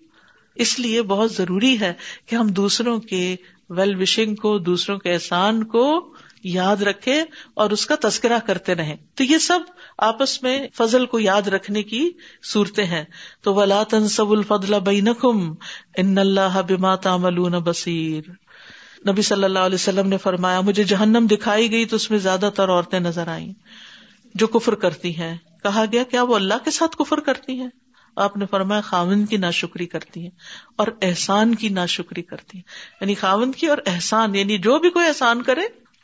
اس 0.54 0.78
لیے 0.78 1.02
بہت 1.02 1.32
ضروری 1.32 1.80
ہے 1.80 1.92
کہ 2.26 2.36
ہم 2.36 2.46
دوسروں 2.46 2.98
کے 2.98 3.36
ویل 3.70 4.00
وشنگ 4.00 4.34
کو، 4.34 4.58
دوسروں 4.58 4.98
کے 4.98 5.12
احسان 5.12 5.64
کو 5.64 6.14
یاد 6.44 6.76
رکھے 6.76 7.24
اور 7.54 7.70
اس 7.70 7.86
کا 7.86 7.94
تذکرہ 8.02 8.38
کرتے 8.46 8.74
رہے 8.74 8.96
تو 9.14 9.24
یہ 9.24 9.38
سب 9.38 9.60
آپس 9.98 10.42
میں 10.42 10.66
فضل 10.74 11.06
کو 11.06 11.20
یاد 11.20 11.42
رکھنے 11.42 11.82
کی 11.82 12.10
صورتیں 12.42 12.84
ہیں۔ 12.84 13.04
تو 13.42 13.54
ولا 13.54 13.82
تنسب 13.82 14.30
الفضل 14.30 14.80
بینکم 14.80 15.54
ان 15.96 16.18
اللہ 16.18 16.62
بما 16.68 16.96
تعملون 16.96 17.52
بصیر 17.52 18.30
نبی 19.10 19.22
صلی 19.22 19.44
اللہ 19.44 19.58
علیہ 19.58 19.74
وسلم 19.74 20.08
نے 20.08 20.16
فرمایا، 20.16 20.60
مجھے 20.60 20.84
جہنم 20.84 21.26
دکھائی 21.30 21.70
گئی 21.70 21.84
تو 21.84 21.96
اس 21.96 22.10
میں 22.10 22.18
زیادہ 22.18 22.50
تر 22.54 22.68
عورتیں 22.68 23.00
نظر 23.00 23.28
آئیں 23.28 23.52
جو 24.34 24.46
کفر 24.46 24.74
کرتی 24.74 25.16
ہیں۔ 25.16 25.36
کہا 25.62 25.84
گیا، 25.92 26.02
کیا 26.02 26.22
وہ 26.22 26.34
اللہ 26.34 26.54
کے 26.64 26.70
ساتھ 26.70 26.96
کفر 26.96 27.20
کرتی 27.20 27.60
ہیں؟ 27.60 27.68
آپ 28.16 28.36
نے 28.36 28.46
فرمایا 28.50 28.80
خاون 28.80 29.26
کی 29.26 29.36
ناشکری 29.36 29.86
کرتی 29.86 30.22
ہیں 30.22 30.30
اور 30.76 30.86
احسان 31.02 31.54
کی 31.54 31.68
ناشکری 31.68 32.22
کرتی 32.22 32.58
ہیں۔ 32.58 32.64
یعنی 33.00 33.14
خاون 33.14 33.52
کی 33.52 33.66
اور 33.66 33.78
احسان 33.86 34.34
یعنی 34.34 34.58
جو 34.58 34.78
بھی 34.78 34.90
کوئی 34.90 35.06
احسان 35.06 35.42
کرے 35.42 35.60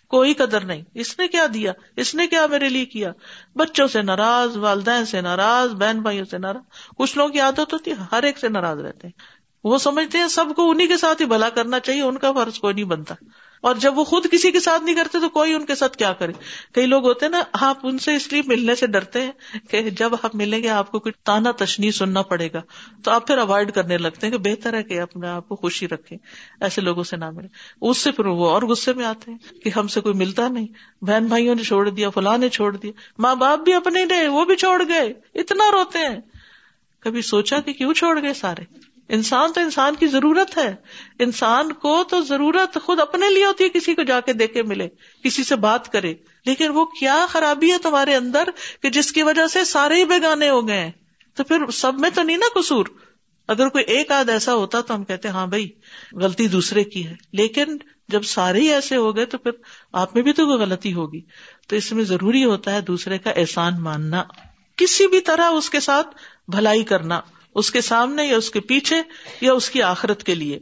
کوئی 0.09 0.35
قدر 0.35 0.65
نہیں۔ 0.65 0.83
اس 0.95 1.19
نے 1.19 1.29
کیا 1.29 1.47
دیا؟ 1.55 1.73
اس 1.97 2.15
نے 2.15 2.27
کیا 2.27 2.47
میرے 2.47 2.69
لیے 2.69 2.85
کیا؟ 2.85 3.13
بچوں 3.57 3.87
سے 3.87 4.03
ناراض، 4.03 4.57
والدین 4.57 5.05
سے 5.05 5.21
ناراض، 5.21 5.75
بہن 5.75 6.01
بھائیوں 6.01 6.25
سے 6.25 6.39
ناراض۔ 6.39 6.63
کچھ 6.97 7.19
لوگوں 7.19 7.33
کی 7.33 7.41
عادت 7.41 7.73
ہوتی 7.73 7.91
ہے، 7.91 7.97
ہر 8.13 8.23
ایک 8.23 8.39
سے 8.39 8.49
ناراض 8.49 8.81
رہتے 8.81 9.07
ہیں۔ 9.07 9.21
وہ 9.65 9.79
سمجھتے 9.79 10.19
ہیں 10.19 10.29
سب 10.29 10.45
کو 10.57 10.71
انہیں 10.71 10.89
کے 10.89 10.97
ساتھ 10.97 11.23
ہی 11.23 11.27
بھلا 11.27 11.49
کرنا 11.49 11.81
چاہیے، 11.81 12.03
ان 12.03 12.19
کا 12.19 12.33
فرض 12.33 12.59
کوئی 12.59 12.75
نہیں 12.75 12.85
بنتا۔ 12.85 13.15
اور 13.67 13.75
جب 13.75 13.99
وہ 13.99 14.05
خود 14.05 14.27
کسی 14.31 14.51
کے 14.53 14.61
ساتھ 14.61 14.83
نہیں 14.83 14.95
کرتے 14.95 15.21
تو 15.21 15.29
کوئی 15.29 15.53
ان 15.53 15.65
کے 15.67 15.75
ساتھ 15.75 15.97
کیا 15.97 16.13
کرے؟ 16.13 16.33
کئی 16.75 16.87
لوگ 16.87 17.05
ہوتے 17.05 17.25
ہیں 17.25 17.31
نا، 17.31 17.43
آپ 17.53 17.79
ان 17.83 17.99
سے 17.99 18.17
اس 18.17 18.33
لیے 18.33 18.43
ملنے 18.47 18.75
سے 18.75 18.87
ڈرتے 18.87 19.23
ہیں 19.23 19.33
کہ 19.71 19.91
جب 19.91 20.15
آپ 20.15 20.35
ملیں 20.35 20.63
گے 20.63 20.69
آپ 20.69 20.91
کو 20.91 20.99
کچھ 20.99 21.15
تانا 21.25 21.51
تشنی 21.51 21.91
سننا 21.91 22.23
پڑے 22.23 22.49
گا، 22.53 22.63
تو 23.05 23.11
آپ 23.11 23.27
پھر 23.27 23.39
اوائڈ 23.39 23.73
کرنے 23.73 23.99
لگتے 23.99 24.27
ہیں 24.27 24.33
کہ 24.33 24.39
بہتر 24.39 24.75
ہے 24.75 24.83
کہ 24.83 25.01
اپنے 25.01 25.29
آپ 25.29 25.49
کو 25.49 25.57
خوشی 25.57 25.89
رکھے 25.89 26.17
ایسے 26.61 26.81
لوگوں 26.81 27.05
سے 27.05 27.17
نہ 27.17 27.31
ملے 27.31 27.49
اس 27.81 27.99
سے 27.99 28.13
پھر 28.13 28.27
وہ 28.27 28.51
اور 28.51 28.63
غصے 28.63 28.93
میں 28.93 29.05
آتے 29.05 29.31
ہیں 29.31 29.61
کہ 29.61 29.71
ہم 29.77 29.87
سے 29.87 30.01
کوئی 30.01 30.15
ملتا 30.15 30.49
نہیں۔ 30.49 30.67
بہن 31.05 31.27
بھائیوں 31.27 31.55
نے 31.55 31.63
چھوڑ 31.63 31.89
دیا، 31.91 32.11
فلاں 32.11 32.39
نے 32.39 32.49
چھوڑ 32.49 32.77
دیا، 32.77 32.93
ماں 33.19 33.35
باپ 33.35 33.59
بھی 33.59 33.73
اپنے 33.73 34.05
نہیں، 34.05 34.29
وہ 34.29 34.45
بھی 34.45 34.57
چھوڑ 34.57 34.83
گئے، 34.89 35.13
اتنا 35.35 35.65
روتے 35.73 35.99
ہیں۔ 35.99 36.21
کبھی 37.01 37.23
سوچا 37.23 37.61
کہ 37.61 37.73
کیوں 37.73 37.95
چھوڑ 37.95 38.23
گئے 38.23 38.35
سارے؟ 38.35 38.96
انسان 39.09 39.53
تو 39.53 39.61
انسان 39.61 39.95
کی 39.95 40.07
ضرورت 40.07 40.59
ہے۔ 40.59 40.75
انسان 41.19 41.73
کو 41.73 42.05
تو 42.11 42.21
ضرورت 42.21 42.79
خود 42.83 43.01
اپنے 43.01 43.29
لیے 43.29 43.47
ہوتی 43.47 43.65
ہے، 43.65 43.69
کسی 43.69 43.95
کو 43.95 44.03
جا 44.03 44.21
کے 44.21 44.33
دیکھے 44.33 44.63
ملے، 44.63 44.89
کسی 45.25 45.45
سے 45.45 45.57
بات 45.57 45.93
کرے۔ 45.93 46.15
لیکن 46.47 46.69
وہ 46.69 46.85
کیا 46.85 47.27
خرابی 47.29 47.73
ہے 47.73 47.79
تمہارے 47.79 48.15
اندر 48.15 48.49
کہ 48.83 48.91
جس 48.91 49.13
کی 49.13 49.23
وجہ 49.23 49.47
سے 49.47 49.65
سارے 49.65 49.95
ہی 49.95 50.05
بےگانے 50.05 50.49
ہو 50.49 50.69
گئے 50.69 50.91
تو 51.35 51.45
پھر 51.45 51.71
سب 51.71 51.99
میں 51.99 52.11
تو 52.15 52.23
نہیں 52.23 52.37
نا 52.37 52.61
قصور۔ 52.61 52.87
اگر 53.49 53.69
کوئی 53.69 53.85
ایک 53.85 54.13
آدھ 54.13 54.31
ایسا 54.31 54.55
ہوتا 54.55 54.81
تو 54.81 54.95
ہم 54.95 55.05
کہتے 55.05 55.29
ہاں 55.29 55.47
بھائی، 55.47 55.69
غلطی 56.13 56.49
دوسرے 56.49 56.85
کی 56.85 57.07
ہے۔ 57.07 57.15
لیکن 57.33 57.77
جب 58.09 58.23
سارے 58.23 58.61
ہی 58.61 58.71
ایسے 58.71 58.97
ہو 58.97 59.17
گئے 59.17 59.25
تو 59.25 59.39
پھر 59.39 59.51
آپ 59.93 60.15
میں 60.15 60.23
بھی 60.23 60.33
تو 60.33 60.47
کوئی 60.47 60.59
غلطی 60.59 60.93
ہوگی۔ 60.93 61.21
تو 61.69 61.77
اس 61.77 61.93
میں 61.93 62.05
ضروری 62.05 62.45
ہوتا 62.45 62.73
ہے 62.73 62.81
دوسرے 62.81 63.19
کا 63.19 63.31
احسان 63.31 63.83
ماننا۔ 63.83 64.25
کسی 64.77 65.07
بھی 65.07 65.21
طرح 65.21 65.51
اس 65.51 65.71
کے 65.71 65.81
ساتھ 65.81 66.09
بھلائی 66.49 66.85
کرنا۔ 66.85 67.21
اس 67.57 67.71
کے 67.71 67.81
سامنے 67.81 68.27
یا 68.27 68.37
اس 68.37 68.51
کے 68.51 68.61
پیچھے 68.61 69.03
یا 69.41 69.53
اس 69.53 69.71
کی 69.71 69.83
آخرت 69.83 70.23
کے 70.23 70.35
لیے۔ 70.35 70.59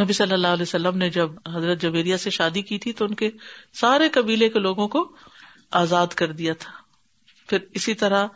نبی 0.00 0.12
صلی 0.12 0.32
اللہ 0.32 0.46
علیہ 0.46 0.62
وسلم 0.62 0.98
نے 0.98 1.10
جب 1.10 1.30
حضرت 1.54 1.82
جبیریا 1.82 2.18
سے 2.18 2.30
شادی 2.30 2.62
کی 2.62 2.78
تھی 2.78 2.92
تو 2.92 3.04
ان 3.04 3.14
کے 3.14 3.30
سارے 3.80 4.08
قبیلے 4.08 4.48
کے 4.48 4.58
لوگوں 4.58 4.88
کو 4.88 5.16
آزاد 5.70 6.06
کر 6.06 6.32
دیا 6.32 6.52
تھا۔ 6.58 6.72
پھر 7.48 7.58
اسی 7.74 7.94
طرح 7.94 8.26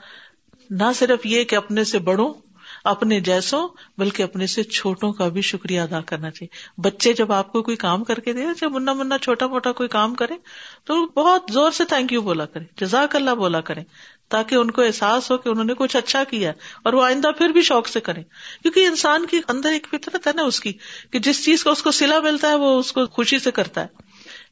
نہ 0.71 0.85
صرف 0.95 1.27
یہ 1.27 1.45
کہ 1.45 1.57
اپنے 1.57 1.85
سے 1.85 1.99
بڑوں، 1.99 2.35
اپنے 2.85 3.21
جیسوں، 3.21 3.69
بلکہ 3.99 4.23
اپنے 4.23 4.47
سے 4.47 4.63
چھوٹوں 4.63 5.13
کا 5.13 5.29
بھی 5.29 5.43
شکریہ 5.43 5.81
ادا 5.81 6.01
کرنا 6.01 6.31
چاہیے۔ 6.31 6.81
بچے 6.81 7.13
جب 7.13 7.33
آپ 7.33 7.53
کو 7.53 7.63
کوئی 7.63 7.77
کام 7.77 8.05
کر 8.05 8.21
کے 8.21 8.33
دے، 8.33 8.45
جب 8.61 8.73
منا 8.73 8.93
منا 8.93 9.19
چھوٹا 9.19 9.47
موٹا 9.47 9.73
کوئی 9.73 9.89
کام 9.89 10.15
کرے، 10.15 10.35
تو 10.85 11.07
بہت 11.07 11.43
زور 11.53 11.71
سے 11.71 11.85
تھینک 11.85 12.13
یو 12.13 12.21
بولا 12.21 12.47
کرے، 12.47 12.65
جزاک 12.77 13.17
اللہ 13.17 13.31
بولا 13.31 13.61
کرے۔ 13.61 13.81
تاکہ 14.29 14.55
ان 14.55 14.71
کو 14.71 14.83
احساس 14.83 15.31
ہو 15.31 15.39
کہ 15.39 15.49
انہوں 15.49 15.65
نے 15.65 15.75
کچھ 15.75 15.97
اچھا 15.97 16.25
کیا 16.25 16.53
اور 16.85 16.93
وہ 16.93 17.05
آئندہ 17.05 17.31
پھر 17.39 17.49
بھی 17.49 17.63
شوق 17.63 17.89
سے 17.89 18.01
کریں۔ 18.01 18.23
کیونکہ 18.63 18.87
انسان 18.87 19.27
کے 19.27 19.37
اندر 19.49 19.69
ایک 19.69 19.87
فطرت 19.91 20.27
ہے 20.27 20.33
نا 20.35 20.43
اس 20.43 20.61
کی، 20.61 20.73
کہ 21.11 21.19
جس 21.19 21.45
چیز 21.45 21.65
کا 21.65 21.71
اس 21.71 21.83
کو 21.83 21.91
سلا 21.91 22.21
ملتا 22.21 22.49
ہے 22.49 22.55
وہ 22.55 22.79
اس 22.79 22.93
کو 22.93 23.07
خوشی 23.07 23.39
سے 23.39 23.51
کرتا 23.51 23.81
ہے۔ 23.81 23.87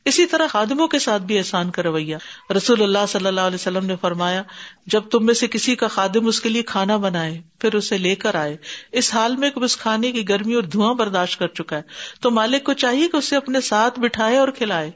اسی 0.05 0.27
طرح 0.27 0.47
خادموں 0.47 0.89
کے 0.89 0.99
ساتھ 0.99 1.23
بھی 1.23 1.39
احسان 1.39 1.71
کا 1.71 1.83
رویہ 1.83 2.17
رسول 2.57 2.83
اللہ 2.83 3.07
صلی 3.09 3.27
اللہ 3.27 3.41
علیہ 3.41 3.55
وسلم 3.55 3.87
نے 3.87 3.97
فرمایا، 4.01 4.43
جب 4.87 5.03
تم 5.03 5.27
میں 5.27 5.35
سے 5.35 5.49
کسی 5.49 5.77
کا 5.77 5.89
خادم 5.89 6.27
اس 6.27 6.41
کے 6.41 6.49
لیے 6.49 6.63
کھانا 6.63 6.97
بنائے، 6.97 7.43
پھر 7.59 7.75
اسے 7.75 7.99
لے 7.99 8.15
کر 8.15 8.35
آئے۔ 8.35 8.57
اس 8.93 9.15
حال 9.15 9.37
میں 9.37 9.51
اس 9.57 9.77
کھانے 9.77 10.13
کی 10.13 10.29
گرمی 10.29 10.55
اور 10.55 10.63
دھواں 10.63 10.95
برداشت 10.95 11.39
کر 11.39 11.49
چکا 11.49 11.77
ہے، 11.77 11.83
تو 12.21 12.31
مالک 12.31 12.65
کو 12.65 12.73
چاہیے 12.73 13.09
کہ 13.09 13.17
اسے 13.17 13.37
اپنے 13.37 13.61
ساتھ 13.61 14.01
بٹھائے 14.01 14.39
اور 14.39 14.49
کھلائے۔ 14.49 14.91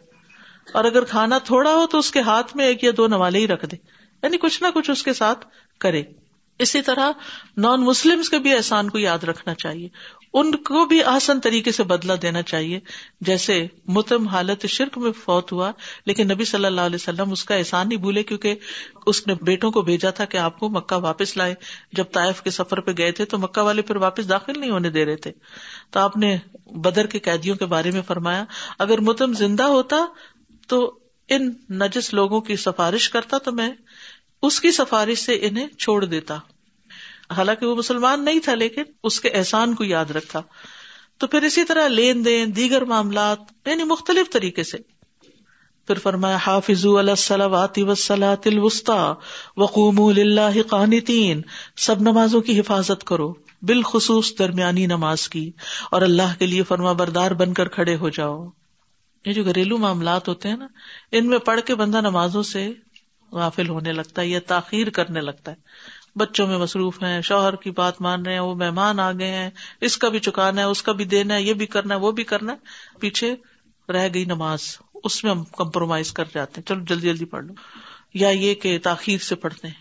اور 0.73 0.85
اگر 0.85 1.04
کھانا 1.04 1.38
تھوڑا 1.38 1.75
ہو 1.75 1.87
تو 1.87 1.99
اس 1.99 2.11
کے 2.11 2.20
ہاتھ 2.20 2.56
میں 2.56 2.66
ایک 2.66 2.85
یا 2.85 2.90
دو 2.97 3.06
نوالے 3.06 3.38
ہی 3.38 3.47
رکھ 3.47 3.66
دے۔ 3.66 3.98
یعنی 4.22 4.37
کچھ 4.37 4.62
نہ 4.62 4.68
کچھ 4.75 4.90
اس 4.90 5.02
کے 5.02 5.12
ساتھ 5.12 5.46
کرے۔ 5.78 6.02
اسی 6.58 6.82
طرح 6.82 7.10
نان 7.56 7.80
مسلم 7.80 8.22
کے 8.30 8.38
بھی 8.38 8.54
احسان 8.54 8.90
کو 8.90 8.98
یاد 8.98 9.25
رکھنا 9.25 9.54
چاہیے۔ 9.54 9.88
ان 10.32 10.56
کو 10.56 10.87
بھی 10.87 11.02
آسان 11.02 11.40
طریقے 11.40 11.72
سے 11.72 11.82
بدلا 11.82 12.14
دینا 12.22 12.42
چاہیے۔ 12.42 12.80
جیسے 13.20 13.66
متم 13.87 14.28
حالت 14.28 14.66
شرک 14.66 14.98
میں 14.98 15.12
فوت 15.12 15.52
ہوا، 15.52 15.72
لیکن 16.06 16.28
نبی 16.28 16.44
صلی 16.44 16.64
اللہ 16.64 16.80
علیہ 16.80 16.94
وسلم 16.94 17.32
اس 17.32 17.44
کا 17.44 17.54
احسان 17.54 17.88
نہیں 17.88 17.98
بھولے 17.98 18.22
کیونکہ 18.22 18.54
اس 19.06 19.26
نے 19.26 19.34
بیٹوں 19.34 19.70
کو 19.70 19.82
بھیجا 19.82 20.10
تھا 20.10 20.25
کہ 20.25 20.37
آپ 20.37 20.58
کو 20.58 20.68
مکہ 20.68 20.96
واپس 20.96 21.37
لائے 21.37 21.54
جب 21.92 22.04
طائف 22.12 22.42
کے 22.42 22.50
سفر 22.50 22.80
پہ 22.80 22.90
گئے 22.98 23.12
تھے 23.12 23.25
تو 23.25 23.38
مکہ 23.38 23.60
والے 23.60 23.82
پھر 23.82 23.96
واپس 23.96 24.28
داخل 24.28 24.60
نہیں 24.60 24.70
ہونے 24.70 24.90
دے 24.90 25.04
رہے 25.04 25.16
تھے۔ 25.16 25.32
تو 25.90 26.00
آپ 26.00 26.16
نے 26.16 26.38
بدر 26.66 27.06
کے 27.06 27.18
قیدیوں 27.18 27.56
کے 27.56 27.66
بارے 27.66 27.90
میں 27.90 28.02
فرمایا، 28.02 28.44
اگر 28.78 28.98
متم 28.98 29.32
زندہ 29.32 29.62
ہوتا 29.62 29.96
تو 30.68 30.98
ان 31.28 31.52
نجس 31.70 32.14
لوگوں 32.14 32.40
کی 32.40 32.56
سفارش 32.56 33.11
کرتا 33.11 33.38
تو 33.38 33.52
میں 33.52 33.70
اس 34.42 34.61
کی 34.61 34.70
سفارش 34.70 35.18
سے 35.18 35.38
انہیں 35.42 35.68
چھوڑ 35.68 36.04
دیتا۔ 36.04 36.37
حالانکہ 37.37 37.66
وہ 37.66 37.75
مسلمان 37.75 38.25
نہیں 38.25 38.40
تھا 38.40 38.54
لیکن 38.54 38.82
اس 39.02 39.20
کے 39.20 39.28
احسان 39.28 39.75
کو 39.75 39.85
یاد 39.85 40.04
رکھا 40.04 40.42
تو 41.18 41.26
پھر 41.26 41.42
اسی 41.42 41.64
طرح 41.64 41.88
لین 41.88 42.25
دین، 42.25 42.56
دیگر 42.56 42.85
معاملات 42.85 43.38
یعنی 43.66 43.85
مختلف 43.85 44.32
طریقے 44.32 44.62
سے۔ 44.62 44.78
پھر 45.87 45.99
فرمایا 45.99 46.37
حافظ 46.47 46.87
وقوم 49.56 50.00
اللہ 50.00 50.62
قانتین۔ 50.68 51.42
سب 51.76 52.00
نمازوں 52.00 52.40
کی 52.40 52.61
حفاظت 52.61 53.04
کرو، 53.04 53.32
بالخصوص 53.62 54.32
درمیانی 54.38 54.87
نماز 54.87 55.28
کی۔ 55.28 55.50
اور 55.90 56.02
اللہ 56.02 56.38
کے 56.38 56.47
لیے 56.47 56.62
فرما 56.62 56.92
بردار 56.92 57.30
بن 57.30 57.54
کر 57.54 57.68
کھڑے 57.68 57.97
ہو 57.97 58.08
جاؤ۔ 58.08 58.49
یہ 59.28 59.32
جو 59.32 59.44
گھریلو 59.44 59.78
معاملات 59.78 60.28
ہوتے 60.28 60.49
ہیں 60.49 60.56
نا، 60.56 60.66
ان 61.12 61.26
میں 61.26 61.38
پڑھ 61.38 61.61
کے 61.61 61.75
بندہ 61.75 62.00
نمازوں 62.00 62.42
سے 62.42 62.73
غافل 63.32 63.68
ہونے 63.68 63.92
لگتا 63.92 64.23
ہے 64.23 64.26
یا 64.26 64.40
تاخیر 64.47 64.90
کرنے 64.90 65.20
لگتا 65.20 65.50
ہے۔ 65.50 65.56
بچوں 66.16 66.47
میں 66.47 66.58
مصروف 66.58 67.02
ہیں، 67.02 67.20
شوہر 67.20 67.56
کی 67.56 67.70
بات 67.70 68.00
مان 68.00 68.23
رہے 68.23 68.32
ہیں، 68.32 68.40
وہ 68.40 68.54
مہمان 68.54 69.00
آ 69.00 69.12
گئے 69.12 69.30
ہیں، 69.30 69.50
اس 69.80 69.99
کا 69.99 70.08
بھی 70.08 70.18
چکانا 70.18 70.61
ہے، 70.61 70.66
اس 70.66 70.82
کا 70.82 70.92
بھی 70.92 71.04
دینا 71.04 71.35
ہے، 71.35 71.42
یہ 71.42 71.54
بھی 71.54 71.66
کرنا 71.66 71.94
ہے، 71.94 72.00
وہ 72.00 72.12
بھی 72.12 72.25
کرنا 72.25 72.52
ہے۔ 72.52 72.58
پیچھے 73.00 73.35
رہ 73.88 74.08
گئی 74.14 74.25
نماز، 74.25 74.61
اس 75.04 75.25
میں 75.25 75.32
ہم 75.32 75.44
کمپرومائز 75.44 76.12
کر 76.12 76.25
جاتے 76.35 76.61
ہیں۔ 76.61 76.66
چلو 76.66 76.85
جلدی 76.85 77.08
جلدی 77.08 77.25
پڑھ 77.25 77.44
لو۔ 77.44 77.54
یا 78.14 78.28
یہ 78.28 78.54
کہ 78.54 78.78
تاخیر 78.78 79.18
سے 79.18 79.35
پڑھتے 79.35 79.68
ہیں۔ 79.68 79.75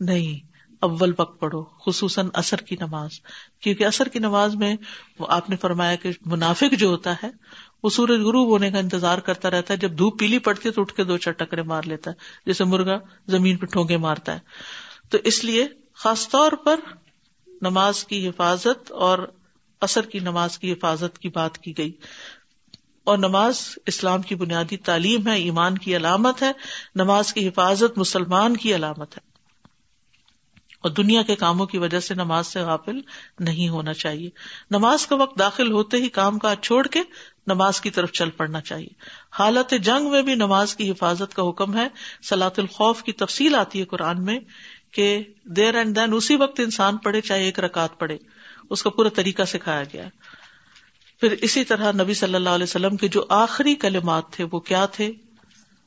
نہیں، 0.00 0.46
اول 0.80 1.12
وقت 1.18 1.40
پڑھو، 1.40 1.64
خصوصاً 1.64 2.28
اثر 2.34 2.56
کی 2.56 2.76
نماز۔ 2.80 3.10
کیونکہ 3.60 3.84
اثر 3.84 4.08
کی 4.08 4.18
نماز 4.18 4.54
میں 4.54 4.76
آپ 5.28 5.50
نے 5.50 5.56
فرمایا 5.56 5.94
کہ 5.94 6.10
منافق 6.26 6.74
جو 6.78 6.88
ہوتا 6.88 7.14
ہے 7.22 7.28
وہ 7.82 7.90
سورج 7.90 8.20
غروب 8.20 8.48
ہونے 8.48 8.70
کا 8.70 8.78
انتظار 8.78 9.18
کرتا 9.18 9.50
رہتا 9.50 9.74
ہے۔ 9.74 9.78
جب 9.78 9.98
دھوپ 9.98 10.18
پیلی 10.18 10.38
پڑتی 10.38 10.68
ہے 10.68 10.74
تو 10.74 10.80
اٹھ 10.80 10.94
کے 10.94 11.04
دو 11.04 11.16
چار 11.16 11.32
ٹکرے 11.32 11.62
مار 11.62 11.82
لیتا 11.82 12.10
ہے۔ 12.10 12.16
جیسے 12.46 12.64
مرغا 12.64 12.96
زمین 13.26 13.56
پہ 13.56 13.66
ٹھونگے 13.66 13.96
مارتا 13.96 14.34
ہے۔ 14.34 14.38
تو 15.08 15.18
اس 15.24 15.44
لیے 15.44 15.66
خاص 15.94 16.28
طور 16.28 16.52
پر 16.52 16.80
نماز 17.62 18.04
کی 18.04 18.28
حفاظت 18.28 18.92
اور 18.92 19.18
اثر 19.80 20.02
کی 20.02 20.18
نماز 20.18 20.58
کی 20.58 20.72
حفاظت 20.72 21.18
کی 21.18 21.28
بات 21.28 21.58
کی 21.58 21.78
گئی۔ 21.78 21.92
اور 23.04 23.18
نماز 23.18 23.60
اسلام 23.86 24.22
کی 24.22 24.34
بنیادی 24.34 24.76
تعلیم 24.76 25.28
ہے، 25.28 25.36
ایمان 25.36 25.78
کی 25.78 25.96
علامت 25.96 26.42
ہے۔ 26.42 26.52
نماز 26.94 27.32
کی 27.32 27.48
حفاظت 27.48 27.98
مسلمان 27.98 28.56
کی 28.56 28.74
علامت 28.74 29.18
ہے۔ 29.18 29.28
اور 30.80 30.90
دنیا 30.90 31.22
کے 31.22 31.36
کاموں 31.36 31.66
کی 31.66 31.78
وجہ 31.78 32.00
سے 32.00 32.14
نماز 32.14 32.46
سے 32.46 32.60
غافل 32.60 33.00
نہیں 33.38 33.68
ہونا 33.68 33.92
چاہیے۔ 33.92 34.30
نماز 34.70 35.06
کا 35.06 35.16
وقت 35.16 35.38
داخل 35.38 35.72
ہوتے 35.72 35.96
ہی 35.96 36.08
کام 36.08 36.38
کاج 36.38 36.56
چھوڑ 36.62 36.86
کے 36.86 37.00
نماز 37.48 37.80
کی 37.80 37.90
طرف 37.90 38.12
چل 38.12 38.30
پڑنا 38.30 38.60
چاہیے۔ 38.60 38.88
حالت 39.38 39.74
جنگ 39.82 40.10
میں 40.10 40.22
بھی 40.22 40.34
نماز 40.34 40.76
کی 40.76 40.90
حفاظت 40.90 41.34
کا 41.34 41.48
حکم 41.48 41.76
ہے۔ 41.76 41.88
سلاۃ 42.22 42.56
الخوف 42.56 43.02
کی 43.02 43.12
تفصیل 43.12 43.54
آتی 43.54 43.80
ہے 43.80 43.84
قرآن 43.84 44.24
میں 44.24 44.38
کہ 44.92 45.22
دیر 45.44 45.74
اینڈ 45.74 45.96
دین 45.96 46.14
اسی 46.14 46.36
وقت 46.36 46.60
انسان 46.60 46.96
پڑھے 46.96 47.20
چاہے 47.20 47.44
ایک 47.44 47.60
رکعت 47.60 47.98
پڑھے۔ 47.98 48.18
اس 48.70 48.82
کا 48.82 48.90
پورا 48.90 49.08
طریقہ 49.08 49.42
سکھایا 49.42 49.82
گیا۔ 49.82 50.08
پھر 51.20 51.34
اسی 51.42 51.64
طرح 51.64 51.92
نبی 51.92 52.14
صلی 52.14 52.34
اللہ 52.34 52.48
علیہ 52.48 52.64
وسلم 52.64 52.96
کے 52.96 53.08
جو 53.08 53.24
آخری 53.28 53.74
کلمات 53.74 54.30
تھے 54.30 54.44
وہ 54.52 54.60
کیا 54.60 54.86
تھے؟ 54.86 55.12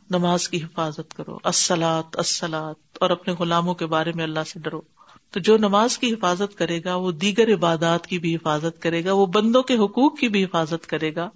نماز 0.09 0.49
کی 0.49 0.63
حفاظت 0.63 1.13
کرو۔ 1.13 1.37
السلاط 1.43 2.17
السلاط 2.17 2.97
اور 3.01 3.09
اپنے 3.09 3.33
غلاموں 3.33 3.73
کے 3.73 3.85
بارے 3.85 4.11
میں 4.15 4.23
اللہ 4.23 4.39
سے 4.47 4.59
ڈرو۔ 4.59 4.81
تو 5.31 5.39
جو 5.39 5.57
نماز 5.57 5.97
کی 5.97 6.13
حفاظت 6.13 6.57
کرے 6.57 6.79
گا، 6.85 6.95
وہ 6.95 7.11
دیگر 7.11 7.53
عبادات 7.53 8.07
کی 8.07 8.19
بھی 8.19 8.35
حفاظت 8.35 8.81
کرے 8.81 9.05
گا، 9.05 9.13
وہ 9.13 9.25
بندوں 9.25 9.63
کے 9.63 9.77
حقوق 9.77 10.19
کی 10.19 10.29
بھی 10.29 10.43
حفاظت 10.43 10.87
کرے 10.87 11.15
گا۔ 11.15 11.29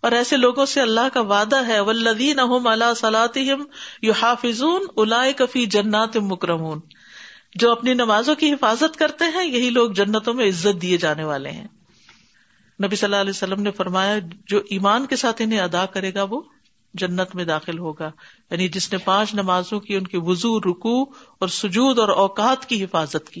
اور 0.00 0.12
ایسے 0.12 0.36
لوگوں 0.36 0.66
سے 0.66 0.80
اللہ 0.80 1.08
کا 1.14 1.20
وعدہ 1.20 1.66
ہے 1.66 1.80
ولدین 1.80 2.38
صلاحم 2.96 3.62
یو 4.02 4.12
کفی 5.36 5.66
جنات 5.66 6.16
مکرمون 6.16 6.80
جو 7.54 7.72
اپنی 7.72 7.94
نمازوں 7.94 8.34
کی 8.34 8.52
حفاظت 8.52 8.96
کرتے 8.96 9.24
ہیں، 9.24 9.46
یہی 9.46 9.70
لوگ 9.70 9.90
جنتوں 9.90 10.34
میں 10.34 10.48
عزت 10.48 10.82
دیے 10.82 10.96
جانے 10.96 11.24
والے 11.24 11.50
ہیں۔ 11.50 11.68
نبی 12.84 12.96
صلی 12.96 13.06
اللہ 13.06 13.16
علیہ 13.16 13.30
وسلم 13.30 13.62
نے 13.62 13.70
فرمایا، 13.70 14.18
جو 14.46 14.58
ایمان 14.58 15.06
کے 15.06 15.16
ساتھ 15.16 15.42
انہیں 15.42 15.60
ادا 15.60 15.86
کرے 15.86 16.14
گا، 16.14 16.22
وہ 16.22 16.40
جنت 16.94 17.34
میں 17.34 17.44
داخل 17.44 17.78
ہوگا۔ 17.78 18.10
یعنی 18.50 18.68
جس 18.68 18.92
نے 18.92 18.98
پانچ 18.98 19.34
نمازوں 19.34 19.80
کی، 19.80 19.96
ان 19.96 20.06
کی 20.06 20.18
وزو 20.20 20.60
رکو 20.60 21.02
اور 21.38 21.48
سجود 21.48 21.98
اور 21.98 22.08
اوقات 22.08 22.66
کی 22.66 22.84
حفاظت 22.84 23.30
کی۔ 23.30 23.40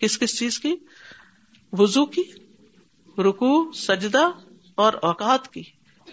کس 0.00 0.18
کس 0.18 0.38
چیز 0.38 0.58
کی؟ 0.58 0.76
وزو 1.72 2.06
کی 2.06 2.22
رکو 3.18 3.72
سجدہ 3.72 4.28
اور 4.74 4.92
اوقات 5.02 5.48
کی۔ 5.48 5.62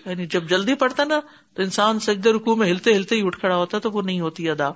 یعنی 0.06 0.26
جب 0.26 0.50
جلدی 0.50 0.74
پڑتا 0.74 1.04
نا، 1.04 1.20
تو 1.54 1.62
انسان 1.62 2.00
سجدے 2.00 2.34
رکو 2.34 2.56
میں 2.56 2.72
ہلتے 2.72 2.96
ہلتے 2.96 3.16
ہی 3.16 3.26
اٹھ 3.26 3.40
کھڑا 3.40 3.56
ہوتا، 3.56 3.80
تو 3.80 3.92
وہ 3.92 4.02
نہیں 4.02 4.20
ہوتی 4.20 4.50
ادا۔ 4.50 4.70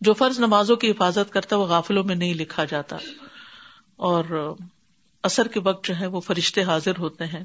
جو 0.00 0.14
فرض 0.14 0.38
نمازوں 0.38 0.76
کی 0.76 0.90
حفاظت 0.90 1.32
کرتا، 1.32 1.56
وہ 1.56 1.66
غافلوں 1.66 2.04
میں 2.04 2.14
نہیں 2.14 2.34
لکھا 2.34 2.64
جاتا۔ 2.64 2.96
اور 3.96 4.54
اثر 5.22 5.48
کے 5.48 5.60
وقت 5.60 5.84
جو 5.84 5.94
ہے، 6.00 6.06
وہ 6.06 6.20
فرشتے 6.20 6.62
حاضر 6.62 6.92
ہوتے 6.98 7.24
ہیں۔ 7.24 7.44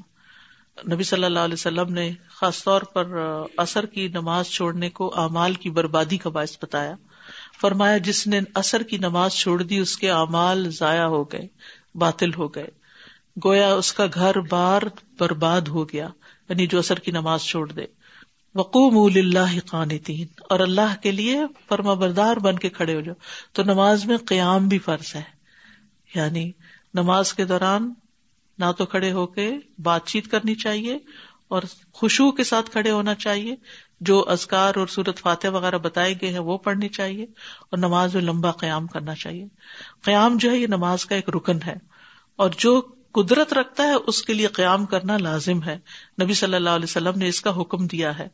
نبی 0.92 1.02
صلی 1.02 1.24
اللہ 1.24 1.38
علیہ 1.38 1.54
وسلم 1.54 1.92
نے 1.92 2.12
خاص 2.28 2.64
طور 2.64 2.82
پر 2.82 3.06
اثر 3.56 3.86
کی 3.86 4.08
نماز 4.08 4.46
چھوڑنے 4.46 4.90
کو 4.90 5.20
اعمال 5.20 5.54
کی 5.54 5.70
بربادی 5.70 6.18
کا 6.18 6.30
باعث 6.30 6.56
بتایا۔ 6.62 6.94
فرمایا، 7.60 7.98
جس 7.98 8.26
نے 8.26 8.40
اثر 8.54 8.82
کی 8.82 8.96
نماز 8.96 9.32
چھوڑ 9.32 9.62
دی، 9.62 9.78
اس 9.78 9.98
کے 9.98 10.10
اعمال 10.10 10.70
ضائع 10.70 11.04
ہو 11.04 11.24
گئے، 11.24 11.48
باطل 11.94 12.34
ہو 12.34 12.48
گئے۔ 12.48 12.66
گویا 13.44 13.74
اس 13.74 13.92
کا 13.92 14.06
گھر 14.14 14.40
بار 14.40 14.82
برباد 15.18 15.60
ہو 15.60 15.88
گیا 15.88 16.08
یعنی 16.48 16.66
جو 16.66 16.78
اثر 16.78 16.98
کی 16.98 17.10
نماز 17.10 17.42
چھوڑ 17.42 17.72
دے۔ 17.72 17.82
وقوم 18.54 19.12
اللہ 19.14 19.58
قانتین 19.66 20.26
اور 20.48 20.60
اللہ 20.60 20.94
کے 21.02 21.12
لیے 21.12 21.40
فرما 21.68 21.94
بردار 21.94 22.36
بن 22.36 22.58
کے 22.58 22.68
کھڑے 22.68 22.96
ہو 22.96 23.00
جاؤ۔ 23.00 23.14
تو 23.52 23.62
نماز 23.62 24.04
میں 24.04 24.16
قیام 24.16 24.68
بھی 24.68 24.78
فرض 24.78 25.16
ہے۔ 25.16 25.22
یعنی 26.14 26.52
نماز 26.94 27.34
کے 27.34 27.44
دوران 27.44 27.94
نہ 28.60 28.72
تو 28.78 28.86
کھڑے 28.86 29.12
ہو 29.12 29.26
کے 29.26 29.52
بات 29.78 30.06
چیت 30.06 30.30
کرنی 30.30 30.54
چاہیے 30.54 30.98
اور 31.48 31.62
خوشبو 31.92 32.30
کے 32.30 32.44
ساتھ 32.44 32.70
کھڑے 32.70 32.90
ہونا 32.90 33.14
چاہیے۔ 33.14 33.56
جو 34.00 34.24
ازکار 34.28 34.74
اور 34.76 34.86
سورت 34.86 35.18
فاتح 35.18 35.48
وغیرہ 35.48 35.78
بتائے 35.78 36.14
گئے 36.20 36.28
ہیں 36.28 36.38
وہ 36.38 36.58
پڑھنی 36.58 36.88
چاہیے 36.88 37.24
اور 37.70 37.78
نماز 37.78 38.14
میں 38.14 38.22
لمبا 38.22 38.52
قیام 38.52 38.86
کرنا 38.86 39.14
چاہیے۔ 39.14 39.46
قیام 40.02 40.36
جو 40.36 40.50
ہے 40.50 40.56
یہ 40.56 40.66
نماز 40.66 41.06
کا 41.06 41.14
ایک 41.14 41.28
رکن 41.28 41.58
ہے 41.66 41.74
اور 42.36 42.50
جو 42.58 42.80
قدرت 43.12 43.52
رکھتا 43.52 43.82
ہے 43.82 43.94
اس 44.06 44.22
کے 44.22 44.34
لیے 44.34 44.46
قیام 44.46 44.86
کرنا 44.86 45.16
لازم 45.16 45.62
ہے۔ 45.62 45.78
نبی 46.22 46.34
صلی 46.34 46.54
اللہ 46.54 46.70
علیہ 46.70 46.84
وسلم 46.84 47.18
نے 47.18 47.28
اس 47.28 47.40
کا 47.40 47.60
حکم 47.60 47.86
دیا 47.86 48.18
ہے 48.18 48.28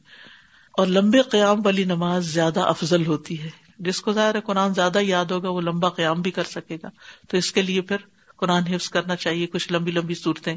اور 0.72 0.86
لمبے 0.86 1.22
قیام 1.22 1.60
والی 1.64 1.84
نماز 1.84 2.26
زیادہ 2.26 2.60
افضل 2.60 3.06
ہوتی 3.06 3.42
ہے۔ 3.42 3.50
جس 3.78 4.00
کو 4.00 4.12
ظاہر 4.12 4.40
قرآن 4.40 4.74
زیادہ 4.74 4.98
یاد 5.00 5.24
ہوگا 5.24 5.48
وہ 5.48 5.60
لمبا 5.60 5.88
قیام 5.88 6.22
بھی 6.22 6.30
کر 6.30 6.44
سکے 6.44 6.76
گا۔ 6.82 6.88
تو 7.28 7.36
اس 7.36 7.52
کے 7.52 7.62
لیے 7.62 7.80
پھر 7.80 7.96
قرآن 8.36 8.62
حفظ 8.62 8.88
کرنا 8.88 9.16
چاہیے، 9.16 9.46
کچھ 9.46 9.72
لمبی 9.72 9.90
لمبی 9.90 10.14
صورتیں۔ 10.14 10.56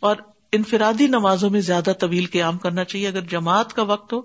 اور 0.00 0.16
انفرادی 0.52 1.06
نمازوں 1.06 1.50
میں 1.50 1.60
زیادہ 1.60 1.92
طویل 2.00 2.26
قیام 2.26 2.58
کرنا 2.58 2.84
چاہیے۔ 2.84 3.08
اگر 3.08 3.20
جماعت 3.20 3.72
کا 3.72 3.82
وقت 3.82 4.12
ہو، 4.12 4.20